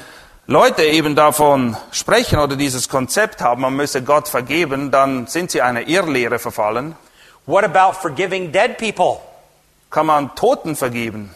[0.46, 5.62] Leute eben davon sprechen oder dieses Konzept haben, man müsse Gott vergeben, dann sind sie
[5.62, 6.96] einer Irrlehre verfallen.
[7.46, 9.20] What about forgiving dead people?
[9.90, 11.34] Kann man Toten vergeben?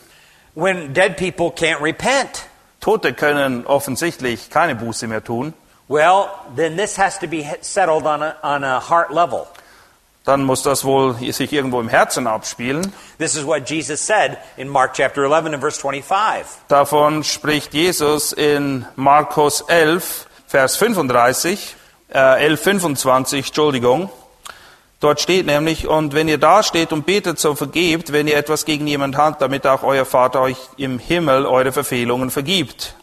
[0.54, 2.46] When dead people can't repent?
[2.80, 5.54] Tote können offensichtlich keine Buße mehr tun.
[5.88, 9.46] Well, then this has to be settled on a, on a heart level.
[10.24, 12.92] Dann muss das wohl sich irgendwo im Herzen abspielen.
[13.18, 16.44] This is what Jesus said in Mark chapter 11 and verse 25.
[16.66, 21.76] Davon spricht Jesus in Markus 11, Vers 35,
[22.12, 24.10] äh, 11, 25, Entschuldigung.
[24.98, 28.64] Dort steht nämlich, und wenn ihr da steht und betet, so vergebt, wenn ihr etwas
[28.64, 32.94] gegen jemand habt, damit auch euer Vater euch im Himmel eure Verfehlungen vergibt.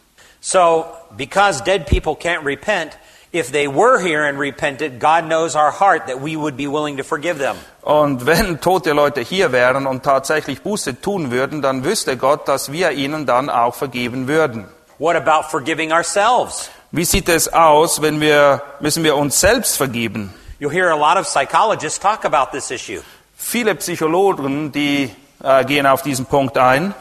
[0.42, 0.86] So,
[1.18, 2.98] because dead people can't repent,
[3.34, 6.98] if they were here and repented, God knows our heart that we would be willing
[6.98, 7.58] to forgive them.
[7.82, 12.72] Und wenn tote Leute hier wären und tatsächlich Buße tun würden, dann wüsste Gott, dass
[12.72, 14.68] wir ihnen dann auch vergeben würden.
[15.00, 16.70] What about forgiving ourselves?
[16.92, 20.34] Wie sieht es aus, wenn wir, müssen wir uns selbst vergeben?
[20.60, 23.02] You'll hear a lot of psychologists talk about this issue.
[23.36, 26.94] Viele Psychologen, die äh, gehen auf diesen Punkt ein.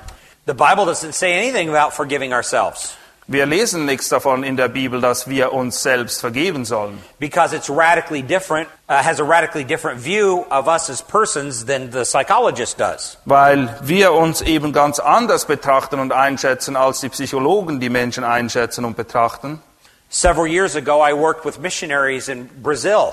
[0.47, 2.97] The Bible doesn't say anything about forgiving ourselves
[3.29, 6.99] Wir lesen nichts davon in der Bibel, dass wir uns selbst vergeben sollen.
[7.21, 11.93] because it's radically different, uh, has a radically different view of us as persons than
[11.93, 13.17] the psychologist does.
[13.25, 18.85] Weil wir uns eben ganz anders betrachten und einschätzen, als die Psychologen die Menschen einschätzen
[18.85, 19.63] und betrachten.
[20.11, 23.13] Several years ago, I worked with missionaries in Brazil.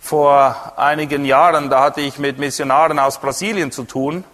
[0.00, 4.24] Vor einigen Jahren, da hatte ich mit Missionaren aus Brasilien zu tun.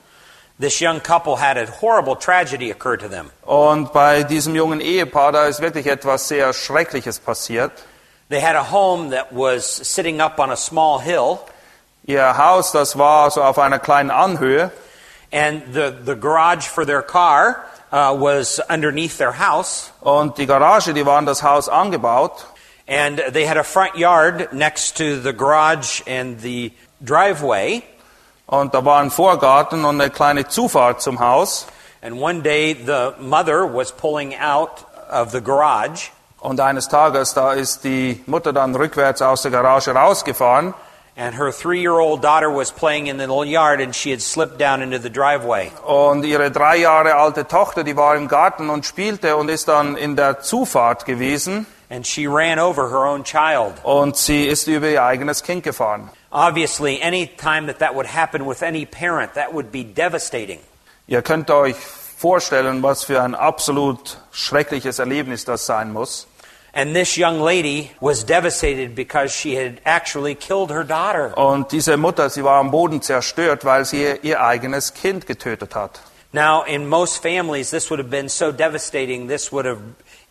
[0.61, 3.31] This young couple had a horrible tragedy occur to them.
[3.47, 7.73] Und bei diesem jungen Ehepaar, da ist wirklich etwas sehr Schreckliches passiert.
[8.29, 11.41] They had a home that was sitting up on a small hill,
[12.07, 14.71] Ihr Haus, das war so auf einer kleinen Anhöhe.
[15.33, 19.91] and the, the garage for their car uh, was underneath their house.
[20.03, 22.45] Und die Garage, die war an das Haus angebaut.
[22.89, 27.85] And they had a front yard next to the garage and the driveway.
[28.51, 31.67] Und da war ein Vorgarten und eine kleine Zufahrt zum Haus.
[32.03, 36.11] And one day the mother was pulling out of the garage
[36.41, 40.75] Und eines Tages, da ist die Mutter dann rückwärts aus der Garage rausgefahren.
[41.17, 44.23] and her three year old daughter was playing in the little yard and she had
[44.23, 45.71] slipped down into the driveway.
[45.87, 49.97] Und ihre drei Jahre alte Tochter, die war im Garten und spielte und ist dann
[49.97, 51.67] in der Zufahrt gewesen.
[51.89, 53.75] And she ran over her own child.
[53.85, 56.11] Und sie ist über ihr eigenes Kind gefahren.
[56.33, 60.61] Obviously, any time that that would happen with any parent, that would be devastating.
[61.09, 66.27] Ihr könnt euch vorstellen, was für ein absolut schreckliches Erlebnis das sein muss.
[66.73, 71.37] And this young lady was devastated because she had actually killed her daughter.
[71.37, 76.01] Und diese Mutter, sie war am Boden zerstört, weil sie ihr eigenes Kind getötet hat.
[76.33, 79.81] Now, in most families, this would have been so devastating, this would have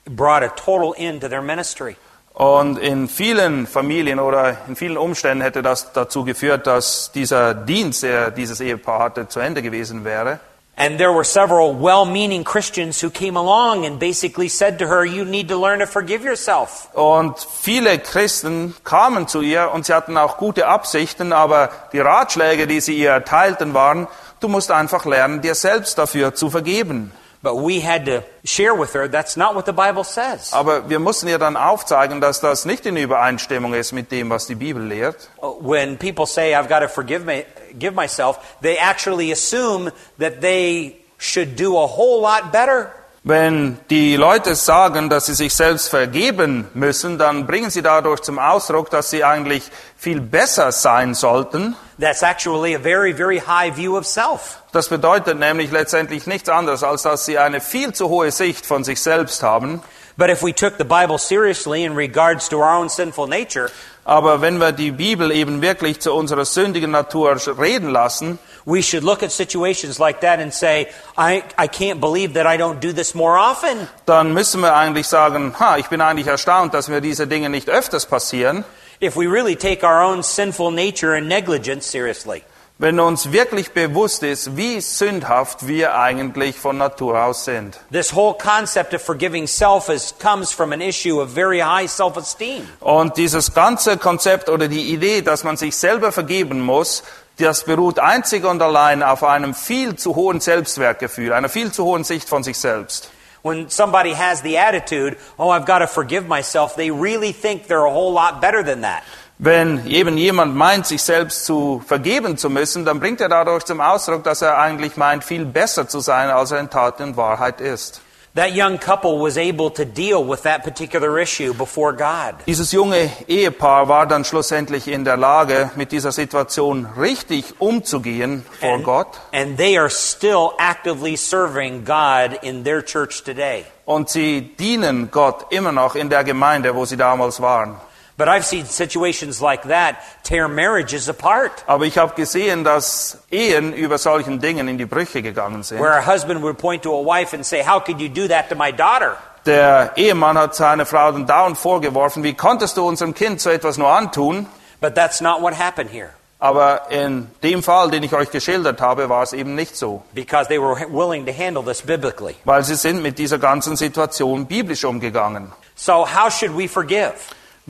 [0.05, 1.97] brought a total end to their ministry.
[2.39, 8.01] Und in vielen Familien oder in vielen Umständen hätte das dazu geführt, dass dieser Dienst,
[8.01, 10.39] der dieses Ehepaar hatte, zu Ende gewesen wäre.
[10.77, 15.03] And there were several well meaning Christians who came along and basically said to her,
[15.03, 16.87] You need to learn to forgive yourself.
[16.93, 22.67] Und viele Christen kamen zu ihr und sie hatten auch gute Absichten, aber die Ratschläge,
[22.67, 24.07] die sie ihr erteilten, waren,
[24.39, 27.11] du musst einfach lernen, dir selbst dafür zu vergeben.
[27.41, 30.51] But we had to share with her that's not what the Bible says.
[30.51, 34.45] Aber wir mussten ihr dann aufzeigen, dass das nicht in Übereinstimmung ist mit dem, was
[34.47, 35.29] die Bibel lehrt.
[35.41, 37.45] Uh, when people say, I've got to forgive me,
[37.77, 42.91] give myself, they actually assume that they should do a whole lot better.
[43.29, 48.39] Wenn die Leute sagen, dass sie sich selbst vergeben müssen, dann bringen sie dadurch zum
[48.39, 51.75] Ausdruck, dass sie eigentlich viel besser sein sollten.
[51.99, 54.63] That's actually a very, very high view of self.
[54.71, 58.83] Das bedeutet nämlich letztendlich nichts anderes, als dass sie eine viel zu hohe Sicht von
[58.83, 59.83] sich selbst haben.
[60.17, 63.69] But if we took the Bible seriously in regards to our own sinful nature,
[64.09, 69.03] Aber wenn wir die Bibel eben wirklich zu unserer sündigen Natur reden lassen, we should
[69.03, 72.91] look at situations like that and say, I, I can't believe that I don't do
[72.91, 73.87] this more often.
[74.07, 77.69] dann müssen wir eigentlich sagen, ha, ich bin eigentlich erstaunt, dass mir diese Dinge nicht
[77.69, 78.65] öfters passieren.
[78.99, 82.41] If we really take our own sinful nature and negligence seriously.
[82.81, 87.77] Wenn uns wirklich bewusst ist, wie sündhaft wir eigentlich von Natur aus sind.
[87.91, 92.15] This whole concept of forgiving self is, comes from an issue of very high self
[92.15, 92.65] esteem.
[92.79, 97.03] Und dieses ganze Konzept oder die Idee, dass man sich selber vergeben muss,
[97.37, 102.05] das beruht einzig und allein auf einem viel zu hohen Selbstwertgefühl, einer viel zu hohen
[102.05, 103.11] Sicht von sich selbst.
[103.43, 107.87] When somebody has the attitude, oh, I've got to forgive myself, they really think they're
[107.87, 109.03] a whole lot better than that.
[109.41, 113.79] Wenn eben jemand meint, sich selbst zu vergeben zu müssen, dann bringt er dadurch zum
[113.79, 117.61] Ausdruck, dass er eigentlich meint, viel besser zu sein, als er in Tat und Wahrheit
[117.61, 118.01] ist.
[118.35, 122.35] That young couple was able to deal with that particular issue before God.
[122.47, 128.73] Dieses junge Ehepaar war dann schlussendlich in der Lage, mit dieser Situation richtig umzugehen vor
[128.73, 129.07] And, Gott.
[129.31, 133.63] and they are still actively serving God in their church today.
[133.85, 137.77] Und sie dienen Gott immer noch in der Gemeinde, wo sie damals waren.
[138.19, 143.71] But I've seen situations like that tear marriages apart, Aber ich habe gesehen, dass Ehen
[143.73, 145.79] über solchen Dingen in die Brüche gegangen sind.
[145.79, 148.49] where a husband would point to a wife and say, How could you do that
[148.49, 149.15] to my daughter?
[149.45, 153.77] Der Ehemann hat seine Frau dann dauernd vorgeworfen, wie konntest du unserem Kind so etwas
[153.77, 154.47] nur antun?
[154.81, 159.07] But that's not what happened here, Aber in dem Fall, den ich euch geschildert habe,
[159.07, 160.03] war es eben nicht so.
[160.13, 162.35] because they were willing to handle this biblically.
[162.43, 165.53] Weil sie sind mit dieser ganzen Situation biblisch umgegangen.
[165.75, 167.13] So, how should we forgive?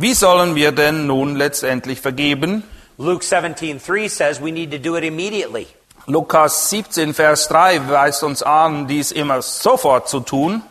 [0.02, 2.64] Wie sollen wir denn nun letztendlich vergeben?
[2.98, 5.68] Luke 17:3 says we need to do it immediately.
[6.06, 10.62] Lukas 17, Vers 3 weist uns an, dies immer sofort zu tun.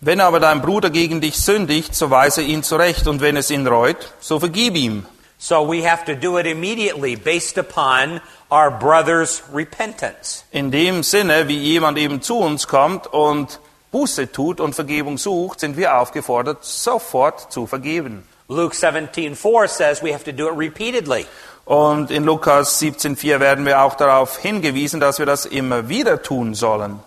[0.00, 3.66] Wenn aber dein Bruder gegen dich sündigt, so weise ihn zurecht, und wenn es ihn
[3.66, 5.04] reut, so vergib ihm.
[5.36, 10.44] So we have to do it immediately based upon our brother's repentance.
[10.50, 15.60] In dem Sinne, wie jemand eben zu uns kommt und Buße tut und Vergebung sucht,
[15.60, 18.26] sind wir aufgefordert, sofort zu vergeben.
[18.48, 21.26] Luke 17:4 says we have to do it repeatedly.
[21.64, 26.54] Und in Lukas 17,4 werden wir auch darauf hingewiesen, dass wir das immer wieder tun
[26.54, 27.00] sollen.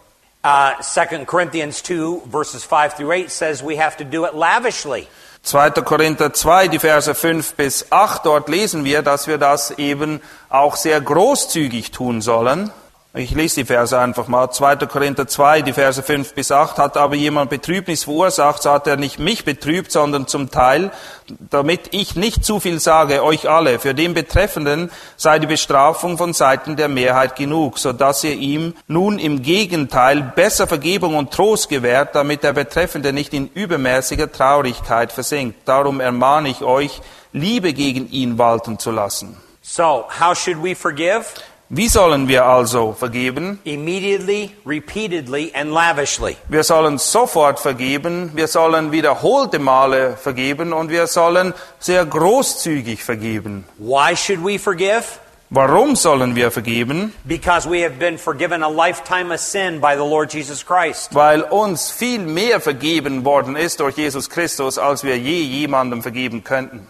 [0.43, 5.07] Uh, 2 Corinthians 2 verses 5 through 8 says we have to do it lavishly.
[5.43, 5.81] 2.
[5.83, 10.75] Korinther 2, die Verse 5 bis 8, dort lesen wir, dass wir das eben auch
[10.75, 12.71] sehr großzügig tun sollen.
[13.15, 14.51] Ich lese die Verse einfach mal.
[14.51, 14.75] 2.
[14.85, 16.77] Korinther 2, die Verse 5 bis 8.
[16.77, 20.91] Hat aber jemand Betrübnis verursacht, so hat er nicht mich betrübt, sondern zum Teil,
[21.27, 23.79] damit ich nicht zu viel sage, euch alle.
[23.79, 28.75] Für den Betreffenden sei die Bestrafung von Seiten der Mehrheit genug, so dass ihr ihm
[28.85, 35.11] nun im Gegenteil besser Vergebung und Trost gewährt, damit der Betreffende nicht in übermäßiger Traurigkeit
[35.11, 35.67] versinkt.
[35.67, 37.01] Darum ermahne ich euch,
[37.33, 39.35] Liebe gegen ihn walten zu lassen.
[39.63, 41.25] So, how should we forgive?
[41.71, 43.59] Wie sollen wir also vergeben?
[43.63, 46.35] Immediately, repeatedly, and lavishly.
[46.47, 53.65] Wir sollen sofort vergeben, wir sollen wiederholte Male vergeben und wir sollen sehr großzügig vergeben.
[53.77, 55.03] Why should we forgive?
[55.51, 57.13] Warum sollen wir vergeben?
[57.25, 61.13] Because we have been forgiven a lifetime of sin by the Lord Jesus Christ.
[61.13, 66.43] Weil uns viel mehr vergeben worden ist durch Jesus Christus, als wir je jemandem vergeben
[66.43, 66.87] könnten.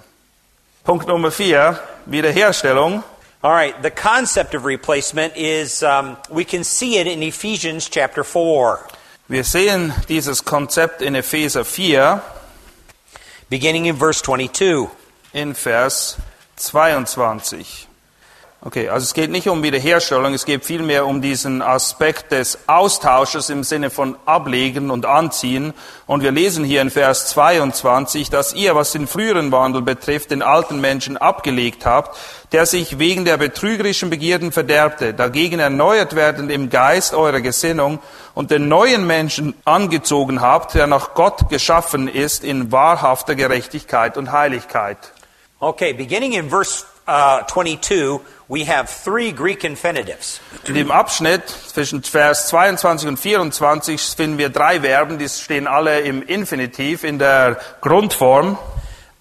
[0.86, 3.04] Punkt Nummer vier, Wiederherstellung.
[3.42, 8.26] All right, the concept of replacement is, um, we can see it in Ephesians chapter
[8.26, 8.86] 4,
[9.30, 12.22] Wir sehen dieses Konzept in Epheser 4
[13.50, 14.90] beginning in verse 22.
[15.34, 16.18] in Vers
[16.58, 17.88] 22.
[18.62, 23.50] Okay, also es geht nicht um Wiederherstellung, es geht vielmehr um diesen Aspekt des Austausches
[23.50, 25.74] im Sinne von Ablegen und Anziehen.
[26.08, 30.42] Und wir lesen hier in Vers 22, dass ihr, was den früheren Wandel betrifft, den
[30.42, 32.18] alten Menschen abgelegt habt,
[32.52, 38.00] der sich wegen der betrügerischen Begierden verderbte, dagegen erneuert werden im Geist eurer Gesinnung
[38.34, 44.34] und den neuen Menschen angezogen habt, der nach Gott geschaffen ist in wahrhafter Gerechtigkeit und
[44.34, 44.98] Heiligkeit.
[45.62, 48.20] Okay, beginning in verse uh, 22,
[48.50, 50.42] we have three Greek infinitives.
[50.66, 56.02] In dem Abschnitt zwischen Vers 22 und 24 finden wir drei Verben, die stehen alle
[56.02, 58.58] im Infinitiv in der Grundform.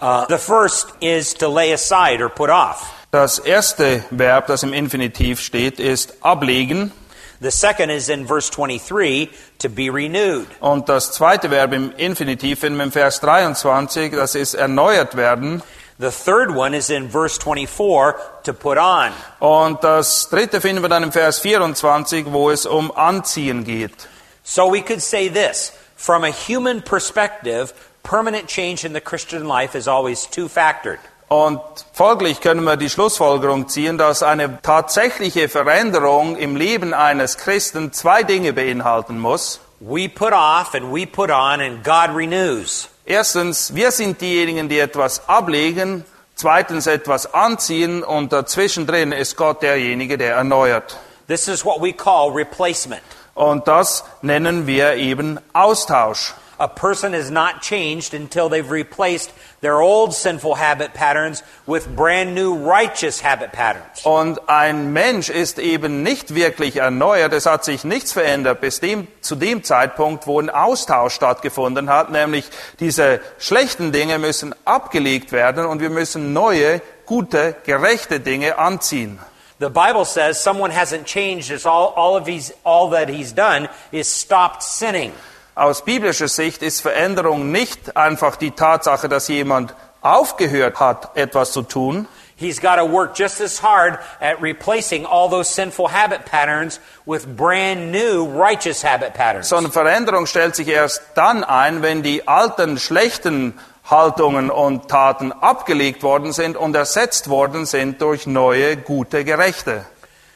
[0.01, 2.95] Uh, the first is to lay aside or put off.
[3.11, 6.93] Das erste Verb, das im Infinitiv steht, ist ablegen.
[7.41, 10.47] The second is in verse 23, to be renewed.
[10.61, 15.63] Und das zweite Verb im Infinitiv finden wir im Vers 23, das ist erneuert werden.
[16.01, 19.13] The third one is in verse 24, to put on.
[19.41, 24.07] Und das dritte finden wir dann im Vers 24, wo es um Anziehen geht.
[24.45, 29.77] So we could say this from a human perspective, permanent change in the Christian life
[29.77, 31.01] is always two factored.
[31.27, 31.61] Und
[31.93, 38.23] folglich können wir die Schlussfolgerung ziehen, dass eine tatsächliche Veränderung im Leben eines Christen zwei
[38.23, 39.61] Dinge beinhalten muss.
[39.81, 42.89] We put off and we put on, and God renews.
[43.11, 46.05] Erstens, wir sind diejenigen, die etwas ablegen.
[46.35, 48.05] Zweitens, etwas anziehen.
[48.05, 50.99] Und dazwischen drin ist Gott derjenige, der erneuert.
[51.27, 53.01] This is what we call replacement.
[53.35, 56.35] Und das nennen wir eben Austausch.
[56.61, 62.35] A person is not changed until they've replaced their old sinful habit patterns with brand
[62.35, 64.05] new righteous habit patterns.
[64.05, 69.07] Und ein Mensch ist eben nicht wirklich erneuert, es hat sich nichts verändert bis dem,
[69.21, 72.51] zu dem Zeitpunkt, wo ein Austausch stattgefunden hat, nämlich
[72.81, 79.21] diese schlechten Dinge müssen abgelegt werden und wir müssen neue, gute, gerechte Dinge anziehen.
[79.61, 83.69] The Bible says someone hasn't changed as all, all of he's, all that he's done
[83.91, 85.13] is stopped sinning.
[85.59, 91.63] Aus biblischer Sicht ist Veränderung nicht einfach die Tatsache, dass jemand aufgehört hat, etwas zu
[91.63, 92.07] tun,
[92.41, 97.27] He's got to work just as hard at replacing all those sinful habit patterns with
[97.27, 99.49] brand new righteous habit patterns.
[99.49, 103.59] sondern Veränderung stellt sich erst dann ein, wenn die alten schlechten
[103.91, 109.85] Haltungen und Taten abgelegt worden sind und ersetzt worden sind durch neue, gute, gerechte.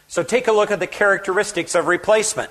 [0.08, 2.50] So take a look at the characteristics of replacement.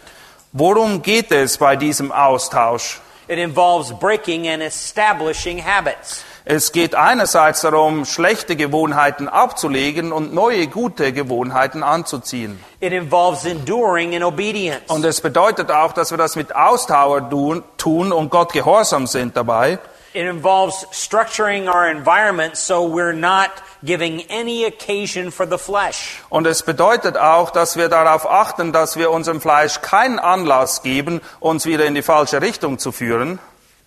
[0.54, 3.00] Worum geht es bei diesem Austausch?
[3.30, 6.26] It involves breaking and establishing habits.
[6.44, 12.62] Es geht einerseits darum, schlechte Gewohnheiten abzulegen und neue, gute Gewohnheiten anzuziehen.
[12.82, 14.82] It involves enduring in obedience.
[14.90, 19.38] Und es bedeutet auch, dass wir das mit Ausdauer tun, tun und Gott gehorsam sind
[19.38, 19.80] dabei.
[20.14, 23.50] It involves structuring our environment so we're not
[23.86, 26.22] giving any occasion for the flesh.
[26.30, 31.22] Und es bedeutet auch, dass wir darauf achten, dass wir unserem Fleisch keinen Anlass geben,
[31.40, 33.40] uns wieder in die falsche Richtung zu führen.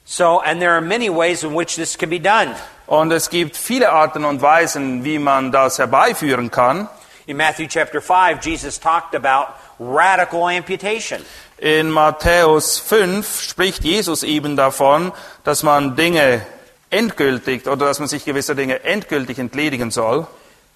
[0.06, 2.54] So, and there are many ways in which this can be done.
[2.86, 6.88] Und es gibt viele Arten und Weisen, wie man das herbeiführen kann.
[7.26, 11.20] In Matthew chapter 5, Jesus talked about radical amputation.
[11.58, 15.12] In Matthäus 5 spricht Jesus eben davon,
[15.44, 16.44] dass man Dinge
[16.90, 20.26] endgültig oder dass man sich gewisser Dinge endgültig entledigen soll.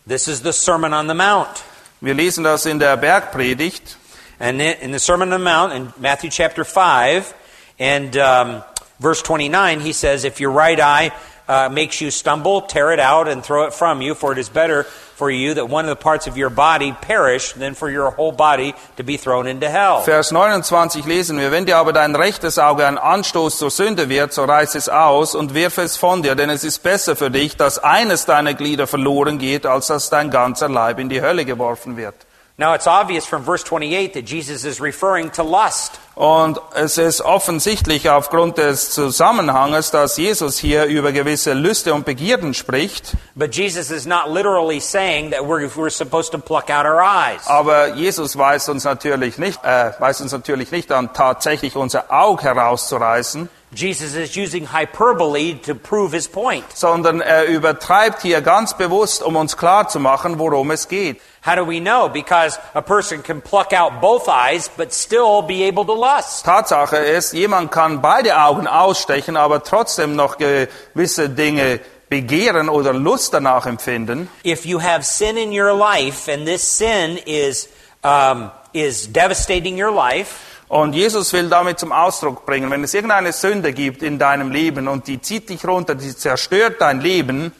[0.06, 1.62] This is the Sermon on the Mount.
[2.00, 3.96] Wir lesen das in der Bergpredigt.
[4.40, 7.34] And in the Sermon on the Mount, in Matthew chapter 5,
[7.80, 8.62] and um,
[9.00, 11.10] verse 29, he says, If your right eye
[11.48, 14.48] uh, makes you stumble, tear it out and throw it from you, for it is
[14.48, 14.86] better
[15.18, 18.32] for you that one of the parts of your body perish than for your whole
[18.32, 20.02] body to be thrown into hell.
[20.04, 24.32] Vers 29 lesen wir, wenn dir aber dein rechtes Auge ein Anstoß zur Sünde wird,
[24.32, 27.56] so reiß es aus und wirf es von dir, denn es ist besser für dich,
[27.56, 31.96] dass eines deiner Glieder verloren geht, als dass dein ganzer Leib in die Hölle geworfen
[31.96, 32.14] wird.
[32.60, 36.00] Now, it's obvious from verse 28 that Jesus is referring to lust.
[36.16, 42.54] Und es ist offensichtlich aufgrund des Zusammenhanges, dass Jesus hier über gewisse Lüste und Begierden
[42.54, 43.12] spricht.
[43.36, 47.46] But Jesus is not literally saying that we're, we're supposed to pluck out our eyes.
[47.46, 52.42] Aber Jesus weist uns natürlich nicht, äh, weist uns natürlich nicht an, tatsächlich unser Auge
[52.42, 56.64] herauszureißen, Jesus is using hyperbole to prove his point.
[56.74, 61.20] sondern er übertreibt hier ganz bewusst, um uns klarzumachen, worum es geht.
[61.44, 62.08] How do we know?
[62.08, 66.44] Because a person can pluck out both eyes but still be able to lust.
[66.44, 73.34] Tatsache ist, jemand kann beide Augen ausstechen, aber trotzdem noch gewisse Dinge begehren oder Lust
[73.34, 74.28] danach empfinden.
[74.42, 77.68] If you have sin in your life and this sin is,
[78.02, 83.32] um, is devastating your life, Und Jesus will damit zum Ausdruck bringen, wenn es irgendeine
[83.32, 87.52] Sünde gibt in deinem Leben und die zieht dich runter, die zerstört dein Leben,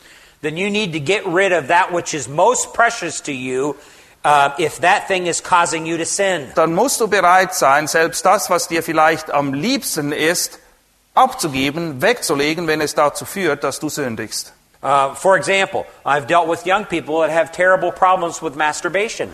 [0.42, 3.74] then you need to get rid of that which is most precious to you
[4.24, 6.52] uh, if that thing is causing you to sin.
[6.54, 10.58] dann musst du bereit sein, selbst das, was dir vielleicht am liebsten ist,
[11.14, 14.52] abzugeben, wegzulegen, wenn es dazu führt, dass du sündigst.
[14.80, 19.30] Uh, for example, I've dealt with young people that have terrible problems with masturbation.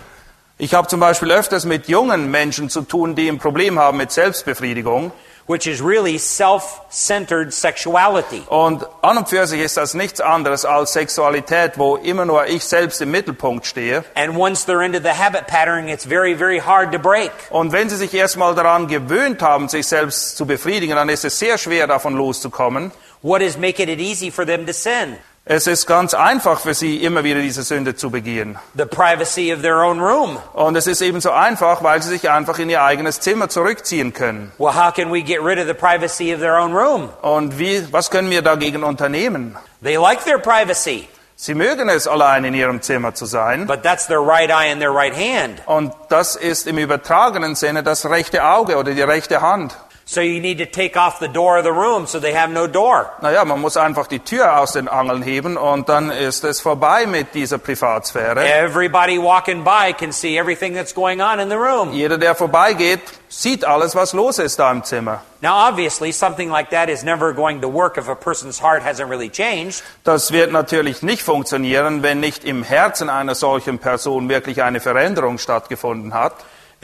[0.56, 4.12] Ich habe zum Beispiel öfters mit jungen Menschen zu tun, die ein Problem haben mit
[4.12, 5.12] Selbstbefriedigung.
[5.46, 8.42] which is really self centered sexuality.
[8.48, 12.64] Und an und für sich ist das nichts anderes als Sexualität, wo immer nur ich
[12.64, 14.04] selbst im Mittelpunkt stehe.
[14.14, 17.30] And once they're into the habit pattern, it's very, very hard to break.
[17.50, 21.38] Und wenn sie sich erstmal daran gewöhnt haben, sich selbst zu befriedigen, dann ist es
[21.38, 22.92] sehr schwer, davon loszukommen.
[23.22, 25.16] What is making it easy for them to sin?
[25.46, 28.58] Es ist ganz einfach für sie, immer wieder diese Sünde zu begehen.
[28.78, 30.38] The privacy of their own room.
[30.54, 34.52] Und es ist ebenso einfach, weil sie sich einfach in ihr eigenes Zimmer zurückziehen können.
[34.56, 37.10] Well, how can we get rid of the privacy of their own room?
[37.20, 39.54] Und wie, was können wir dagegen unternehmen?
[39.82, 43.66] They like their privacy, Sie mögen es, allein in ihrem Zimmer zu sein.
[43.66, 45.60] but that's their right eye and their right hand.
[45.66, 49.76] Und das ist im übertragenen Sinne das rechte Auge oder die rechte Hand.
[50.06, 52.66] So you need to take off the door of the room so they have no
[52.66, 53.10] door.
[53.22, 57.06] Naja, man muss einfach die Tür aus den Angeln heben und dann ist es vorbei
[57.06, 58.44] mit dieser Privatsphäre.
[58.44, 61.92] Everybody walking by can see everything that's going on in the room.
[61.92, 63.00] Jeder, der vorbeigeht,
[63.30, 65.22] sieht alles, was los ist da im Zimmer.
[65.40, 69.08] Now, obviously, something like that is never going to work if a person's heart hasn't
[69.08, 69.82] really changed.
[70.04, 75.38] Das wird natürlich nicht funktionieren, wenn nicht im Herzen einer solchen Person wirklich eine Veränderung
[75.38, 76.34] stattgefunden hat,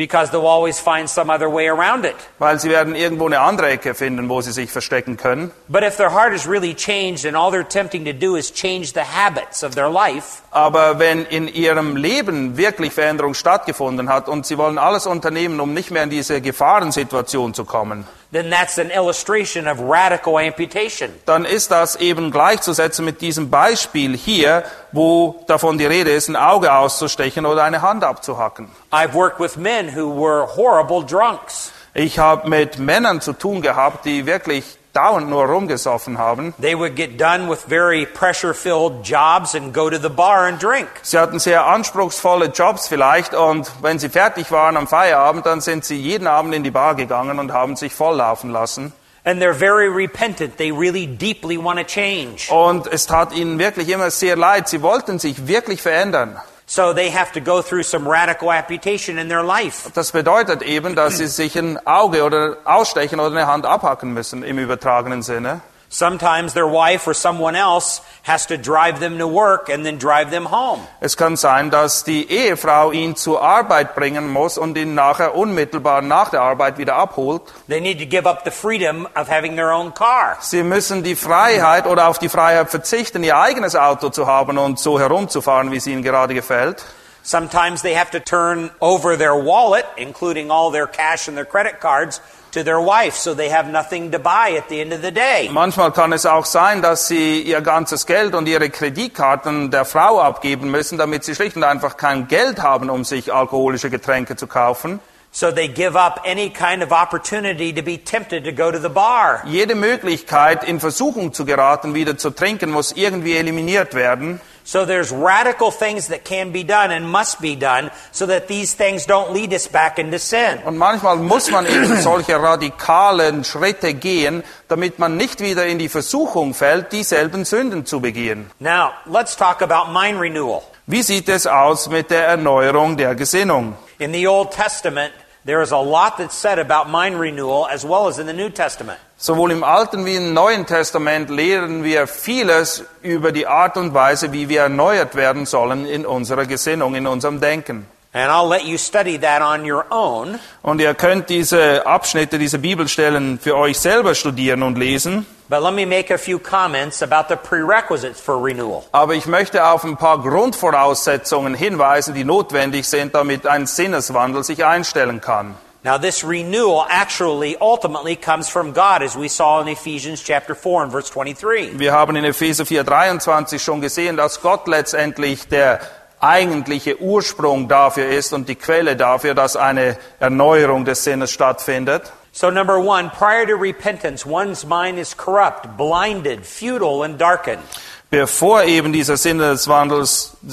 [0.01, 2.16] because they'll always find some other way around it.
[2.38, 5.51] weil sie werden irgendwo eine andere Ecke finden, wo sie sich verstecken können.
[5.68, 8.94] But if their heart is really changed and all they're attempting to do is change
[8.94, 14.46] the habits of their life, Aber wenn in ihrem Leben wirklich Veränderung stattgefunden hat und
[14.46, 18.91] sie wollen alles unternehmen, um nicht mehr in diese Gefahrensituation zu kommen, then that's an
[18.91, 21.11] illustration of radical amputation.
[21.26, 26.37] dann ist das eben gleichzusetzen mit diesem Beispiel hier, wo davon die Rede ist, ein
[26.37, 28.68] Auge auszustechen oder eine Hand abzuhacken.
[28.93, 31.72] I've worked with men who were horrible drunks.
[31.95, 36.55] Ich habe mit Männern zu tun gehabt, die wirklich dauernd nur rumgesoffen haben.
[36.61, 40.62] They would get done with very pressure filled jobs and go to the bar and
[40.62, 40.88] drink.
[41.03, 45.84] Sie hatten sehr anspruchsvolle Jobs vielleicht und wenn sie fertig waren am Feierabend, dann sind
[45.84, 48.93] sie jeden Abend in die Bar gegangen und haben sich volllaufen lassen.
[49.22, 50.57] And they're very repentant.
[50.57, 52.51] They really deeply want to change.
[52.51, 54.68] Und es tat ihnen wirklich immer sehr leid.
[54.68, 56.41] Sie wollten sich wirklich verändern.
[56.72, 59.90] So they have to go through some radical amputation in their life.
[59.92, 64.44] Das bedeutet eben, dass sie sich ein Auge oder ausstechen oder eine Hand abhacken müssen
[64.44, 65.62] im übertragenen Sinne.
[65.93, 70.30] Sometimes their wife or someone else has to drive them to work and then drive
[70.30, 70.86] them home.
[71.01, 76.01] Es kann sein, dass die Ehefrau ihn zur Arbeit bringen muss und ihn nachher unmittelbar
[76.01, 77.43] nach der Arbeit wieder abholt.
[77.68, 80.36] They need to give up the freedom of having their own car.
[80.38, 84.78] Sie müssen die Freiheit oder auf die Freiheit verzichten, ihr eigenes Auto zu haben und
[84.78, 86.84] so herumzufahren, wie es ihnen gerade gefällt.
[87.22, 91.80] Sometimes they have to turn over their wallet, including all their cash and their credit
[91.80, 92.20] cards,
[92.52, 95.48] to their wife so they have nothing to buy at the end of the day.
[95.52, 100.20] Manchmal kann es auch sein, dass sie ihr ganzes Geld und ihre Kreditkarten der Frau
[100.20, 104.46] abgeben müssen, damit sie schlicht und einfach kein Geld haben, um sich alkoholische Getränke zu
[104.46, 105.00] kaufen.
[105.33, 108.89] So they give up any kind of opportunity to be tempted to go to the
[108.89, 109.43] bar.
[109.47, 114.41] Jede Möglichkeit, in Versuchung zu geraten, wieder zu trinken, muss irgendwie eliminiert werden.
[114.64, 118.74] So there's radical things that can be done and must be done so that these
[118.74, 120.59] things don't lead us back into sin.
[120.64, 125.89] Und manchmal muss man eben solche radikalen Schritte gehen, damit man nicht wieder in die
[125.89, 128.51] Versuchung fällt, dieselben Sünden zu begehen.
[128.59, 130.62] Now, let's talk about mind renewal.
[130.87, 133.76] Wie sieht es aus mit der Erneuerung der Gesinnung?
[134.01, 135.12] In the Old Testament,
[135.44, 138.48] there is a lot that's said about mind renewal as well as in the New
[138.48, 138.98] Testament.
[139.18, 144.32] Sowohl im Alten wie im Neuen Testament lehren wir vieles über die Art und Weise,
[144.32, 147.86] wie wir erneuert werden sollen in unserer Gesinnung, in unserem Denken.
[148.12, 150.40] And I'll let you study that on your own.
[150.62, 155.26] Und ihr könnt diese Abschnitte, diese Bibelstellen für euch selber studieren und lesen.
[155.48, 158.82] But let me make a few comments about the prerequisites for renewal.
[158.90, 164.64] Aber ich möchte auf ein paar Grundvoraussetzungen hinweisen, die notwendig sind, damit ein Sinneswandel sich
[164.64, 165.54] einstellen kann.
[165.82, 170.82] Now, this renewal actually ultimately comes from God, as we saw in Ephesians chapter 4
[170.82, 171.78] and verse 23.
[171.78, 175.80] Wir haben in Epheser 4:23 schon gesehen, dass Gott letztendlich der
[176.20, 182.12] eigentliche Ursprung dafür ist und die Quelle dafür, dass eine Erneuerung des Sinnes stattfindet.
[182.32, 187.62] So, number one, prior to repentance, one's mind is corrupt, blinded, futile, and darkened.
[188.10, 190.04] Bevor eben dieser Sinneswandel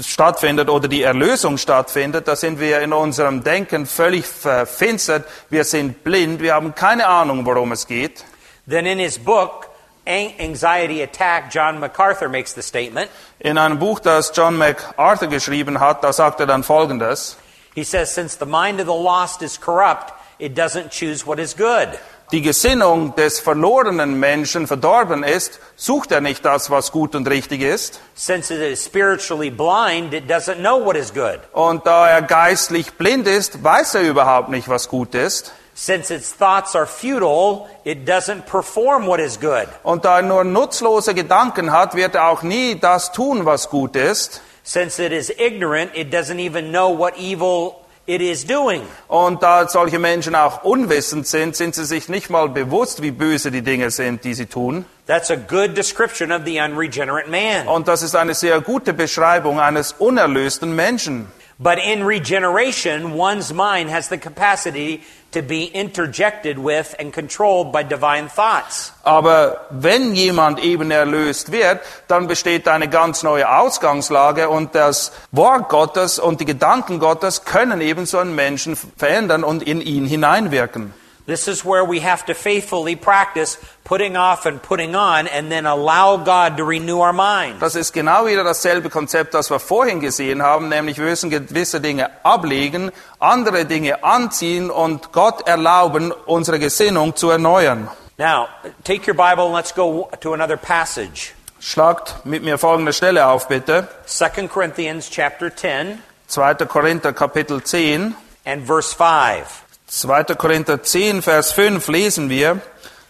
[0.01, 6.03] stattfindet oder die Erlösung stattfindet, da sind wir in unserem Denken völlig verfinstert, wir sind
[6.03, 8.24] blind, wir haben keine Ahnung, worum es geht.
[8.70, 9.66] Then in his book,
[10.08, 13.10] Anxiety Attack, John MacArthur makes the statement.
[13.39, 17.38] In einem Buch, das John MacArthur geschrieben hat, da sagt er dann Folgendes.
[17.76, 21.55] He says, Since the mind of the lost is corrupt, it doesn't choose what is
[21.55, 21.89] good.
[22.32, 27.62] Die Gesinnung des verlorenen Menschen verdorben ist, sucht er nicht das, was gut und richtig
[27.62, 28.01] ist.
[28.16, 31.39] Since it is spiritually blind, it doesn't know what is good.
[31.53, 35.53] Und da er geistlich blind ist, weiß er überhaupt nicht, was gut ist.
[35.80, 39.68] Since its thoughts are futile, it doesn't perform what is good.
[39.84, 43.96] Und da er nur nutzlose Gedanken hat, wird er auch nie das tun, was gut
[43.96, 44.42] ist.
[44.64, 47.76] Since it is ignorant, it doesn't even know what evil
[48.08, 48.82] it is doing.
[49.08, 53.52] Und da solche Menschen auch unwissend sind, sind sie sich nicht mal bewusst, wie böse
[53.52, 54.84] die Dinge sind, die sie tun.
[55.06, 57.68] That's a good description of the unregenerate man.
[57.68, 61.28] Und das ist eine sehr gute Beschreibung eines unerlösten Menschen.
[61.60, 65.02] But in regeneration, one's mind has the capacity
[65.32, 68.94] to be interjected with and controlled by divine thoughts.
[69.04, 75.70] Aber wenn jemand eben erlöst wird, dann besteht eine ganz neue Ausgangslage und das Wort
[75.70, 80.94] Gottes und die Gedanken Gottes können eben so einen Menschen verändern und in ihn hineinwirken.
[81.28, 85.66] This is where we have to faithfully practice putting off and putting on and then
[85.66, 87.60] allow God to renew our minds.
[87.60, 91.82] Das ist genau wieder dasselbe Konzept, das wir vorhin gesehen haben, nämlich wir müssen gewisse
[91.82, 97.90] Dinge ablegen, andere Dinge anziehen und Gott erlauben, unsere Gesinnung zu erneuern.
[98.18, 98.48] Now,
[98.86, 101.34] take your Bible and let's go to another passage.
[101.60, 103.90] Schlagt mit mir folgende Stelle auf, bitte.
[104.06, 106.54] 2 Corinthians chapter 10 2.
[106.68, 108.16] Korinther Kapitel 10.
[108.46, 109.66] and verse 5.
[109.88, 110.36] 2.
[110.36, 112.60] Korinther 10, Vers 5 lesen wir,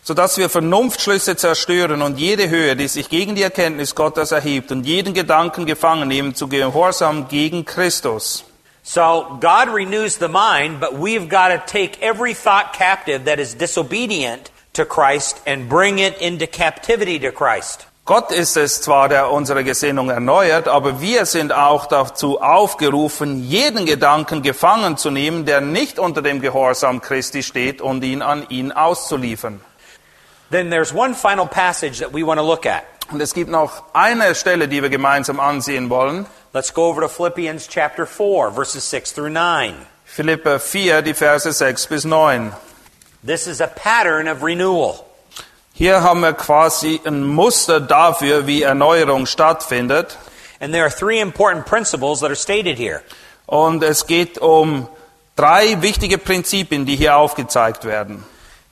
[0.03, 4.86] sodass wir Vernunftschlüsse zerstören und jede Höhe, die sich gegen die Erkenntnis Gottes erhebt und
[4.86, 8.43] jeden Gedanken gefangen nehmen zu Gehorsam gegen Christus.
[8.84, 13.55] So God renews the mind, but we've got to take every thought captive that is
[13.55, 17.88] disobedient to Christ and bring it into captivity to Christ.
[18.07, 23.85] Gott ist es zwar, der unsere Gesinnung erneuert, aber wir sind auch dazu aufgerufen, jeden
[23.85, 28.71] Gedanken gefangen zu nehmen, der nicht unter dem Gehorsam Christi steht und ihn an ihn
[28.71, 29.59] auszuliefern.
[30.51, 32.83] Then there's one final passage that we want to look at.
[33.11, 36.27] Und es gibt noch eine Stelle, die wir gemeinsam ansehen wollen.
[36.53, 39.75] Let's go over to Philippians chapter 4, verses 6 through 9.
[40.05, 42.53] Philippe 4, die Verse 6 bis 9.
[43.21, 45.06] This is a pattern of renewal.
[45.78, 50.17] Hier haben wir quasi ein Muster dafür, wie Erneuerung stattfindet.
[50.59, 53.03] And there are three important principles that are stated here.
[53.45, 54.88] Und es geht um
[55.36, 58.23] drei wichtige Prinzipien, die hier aufgezeigt werden.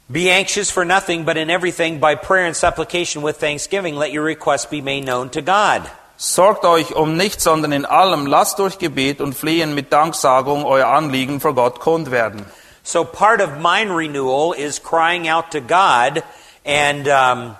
[0.07, 4.25] Be anxious for nothing, but in everything, by prayer and supplication with thanksgiving, let your
[4.25, 5.83] requests be made known to God.
[6.17, 10.87] Sorgt euch um nichts, sondern in allem lasst durch Gebet und Flehen mit Danksagung euer
[10.87, 12.47] Anliegen vor Gott kund werden.
[12.81, 16.23] So part of mind renewal is crying out to God
[16.65, 17.55] and um,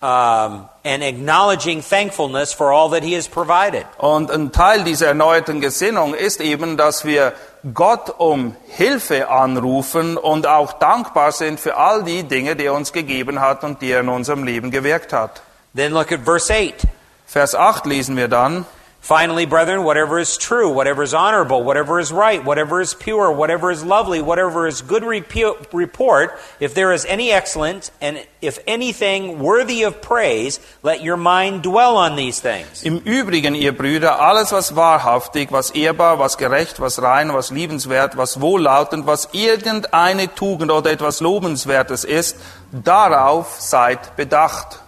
[0.00, 3.86] um, and acknowledging thankfulness for all that He has provided.
[3.98, 7.32] Und ein Teil dieser erneuerten Gesinnung ist eben, dass wir
[7.74, 12.92] Gott um Hilfe anrufen und auch dankbar sind für all die Dinge, die er uns
[12.92, 15.42] gegeben hat und die er in unserem Leben gewirkt hat.
[15.74, 16.86] Then look at verse eight.
[17.26, 18.64] Vers 8 lesen wir dann.
[19.00, 23.70] Finally, brethren, whatever is true, whatever is honorable, whatever is right, whatever is pure, whatever
[23.70, 29.84] is lovely, whatever is good report, if there is any excellence, and if anything worthy
[29.84, 32.82] of praise, let your mind dwell on these things.
[32.82, 38.16] Im Übrigen, ihr Brüder, alles was wahrhaftig, was ehrbar, was gerecht, was rein, was liebenswert,
[38.16, 42.36] was wohllautend, was irgendeine Tugend oder etwas Lobenswertes ist,
[42.72, 44.80] darauf seid bedacht.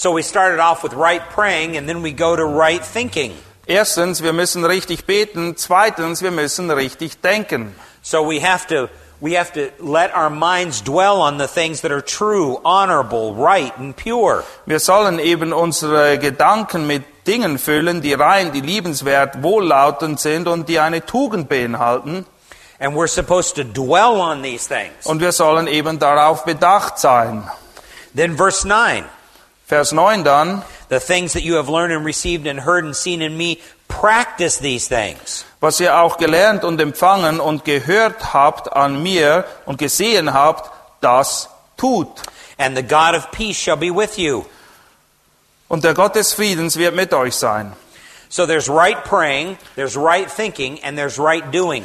[0.00, 3.34] So we started off with right praying, and then we go to right thinking.
[3.68, 5.58] Erstens, wir müssen richtig beten.
[5.58, 7.74] Zweitens, wir müssen richtig denken.
[8.00, 8.88] So we have to
[9.20, 13.76] we have to let our minds dwell on the things that are true, honorable, right,
[13.76, 14.42] and pure.
[14.64, 20.70] Wir sollen eben unsere Gedanken mit Dingen füllen, die rein, die liebenswert, wohllautend sind und
[20.70, 22.24] die eine Tugend beinhalten.
[22.78, 25.04] And we're supposed to dwell on these things.
[25.04, 27.44] Und wir sollen eben darauf bedacht sein.
[28.14, 29.04] Then verse 9.
[29.70, 33.22] Vers 9 dann, The things that you have learned and received and heard and seen
[33.22, 35.44] in me, practice these things.
[35.60, 41.48] was ihr auch gelernt und empfangen und gehört habt an mir und gesehen habt, das
[41.76, 42.08] tut.
[42.58, 44.44] And the God of peace shall be with you.
[45.68, 47.72] Und der Gott des Friedens wird mit euch sein.
[48.28, 51.84] So there's right praying, there's right thinking, and there's right doing.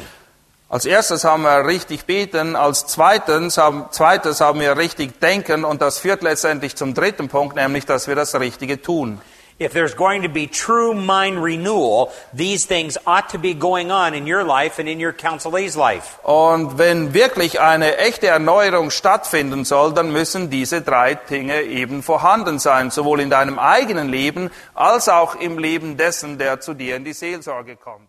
[0.68, 5.80] Als erstes haben wir richtig beten, als zweitens haben, zweites haben wir richtig denken und
[5.80, 9.20] das führt letztendlich zum dritten Punkt, nämlich dass wir das Richtige tun.
[9.60, 14.12] If there's going to be true mind renewal, these things ought to be going on
[14.12, 16.18] in your life and in your counselee's life.
[16.24, 22.58] Und wenn wirklich eine echte Erneuerung stattfinden soll, dann müssen diese drei Dinge eben vorhanden
[22.58, 27.04] sein, sowohl in deinem eigenen Leben als auch im Leben dessen, der zu dir in
[27.04, 28.08] die Seelsorge kommt.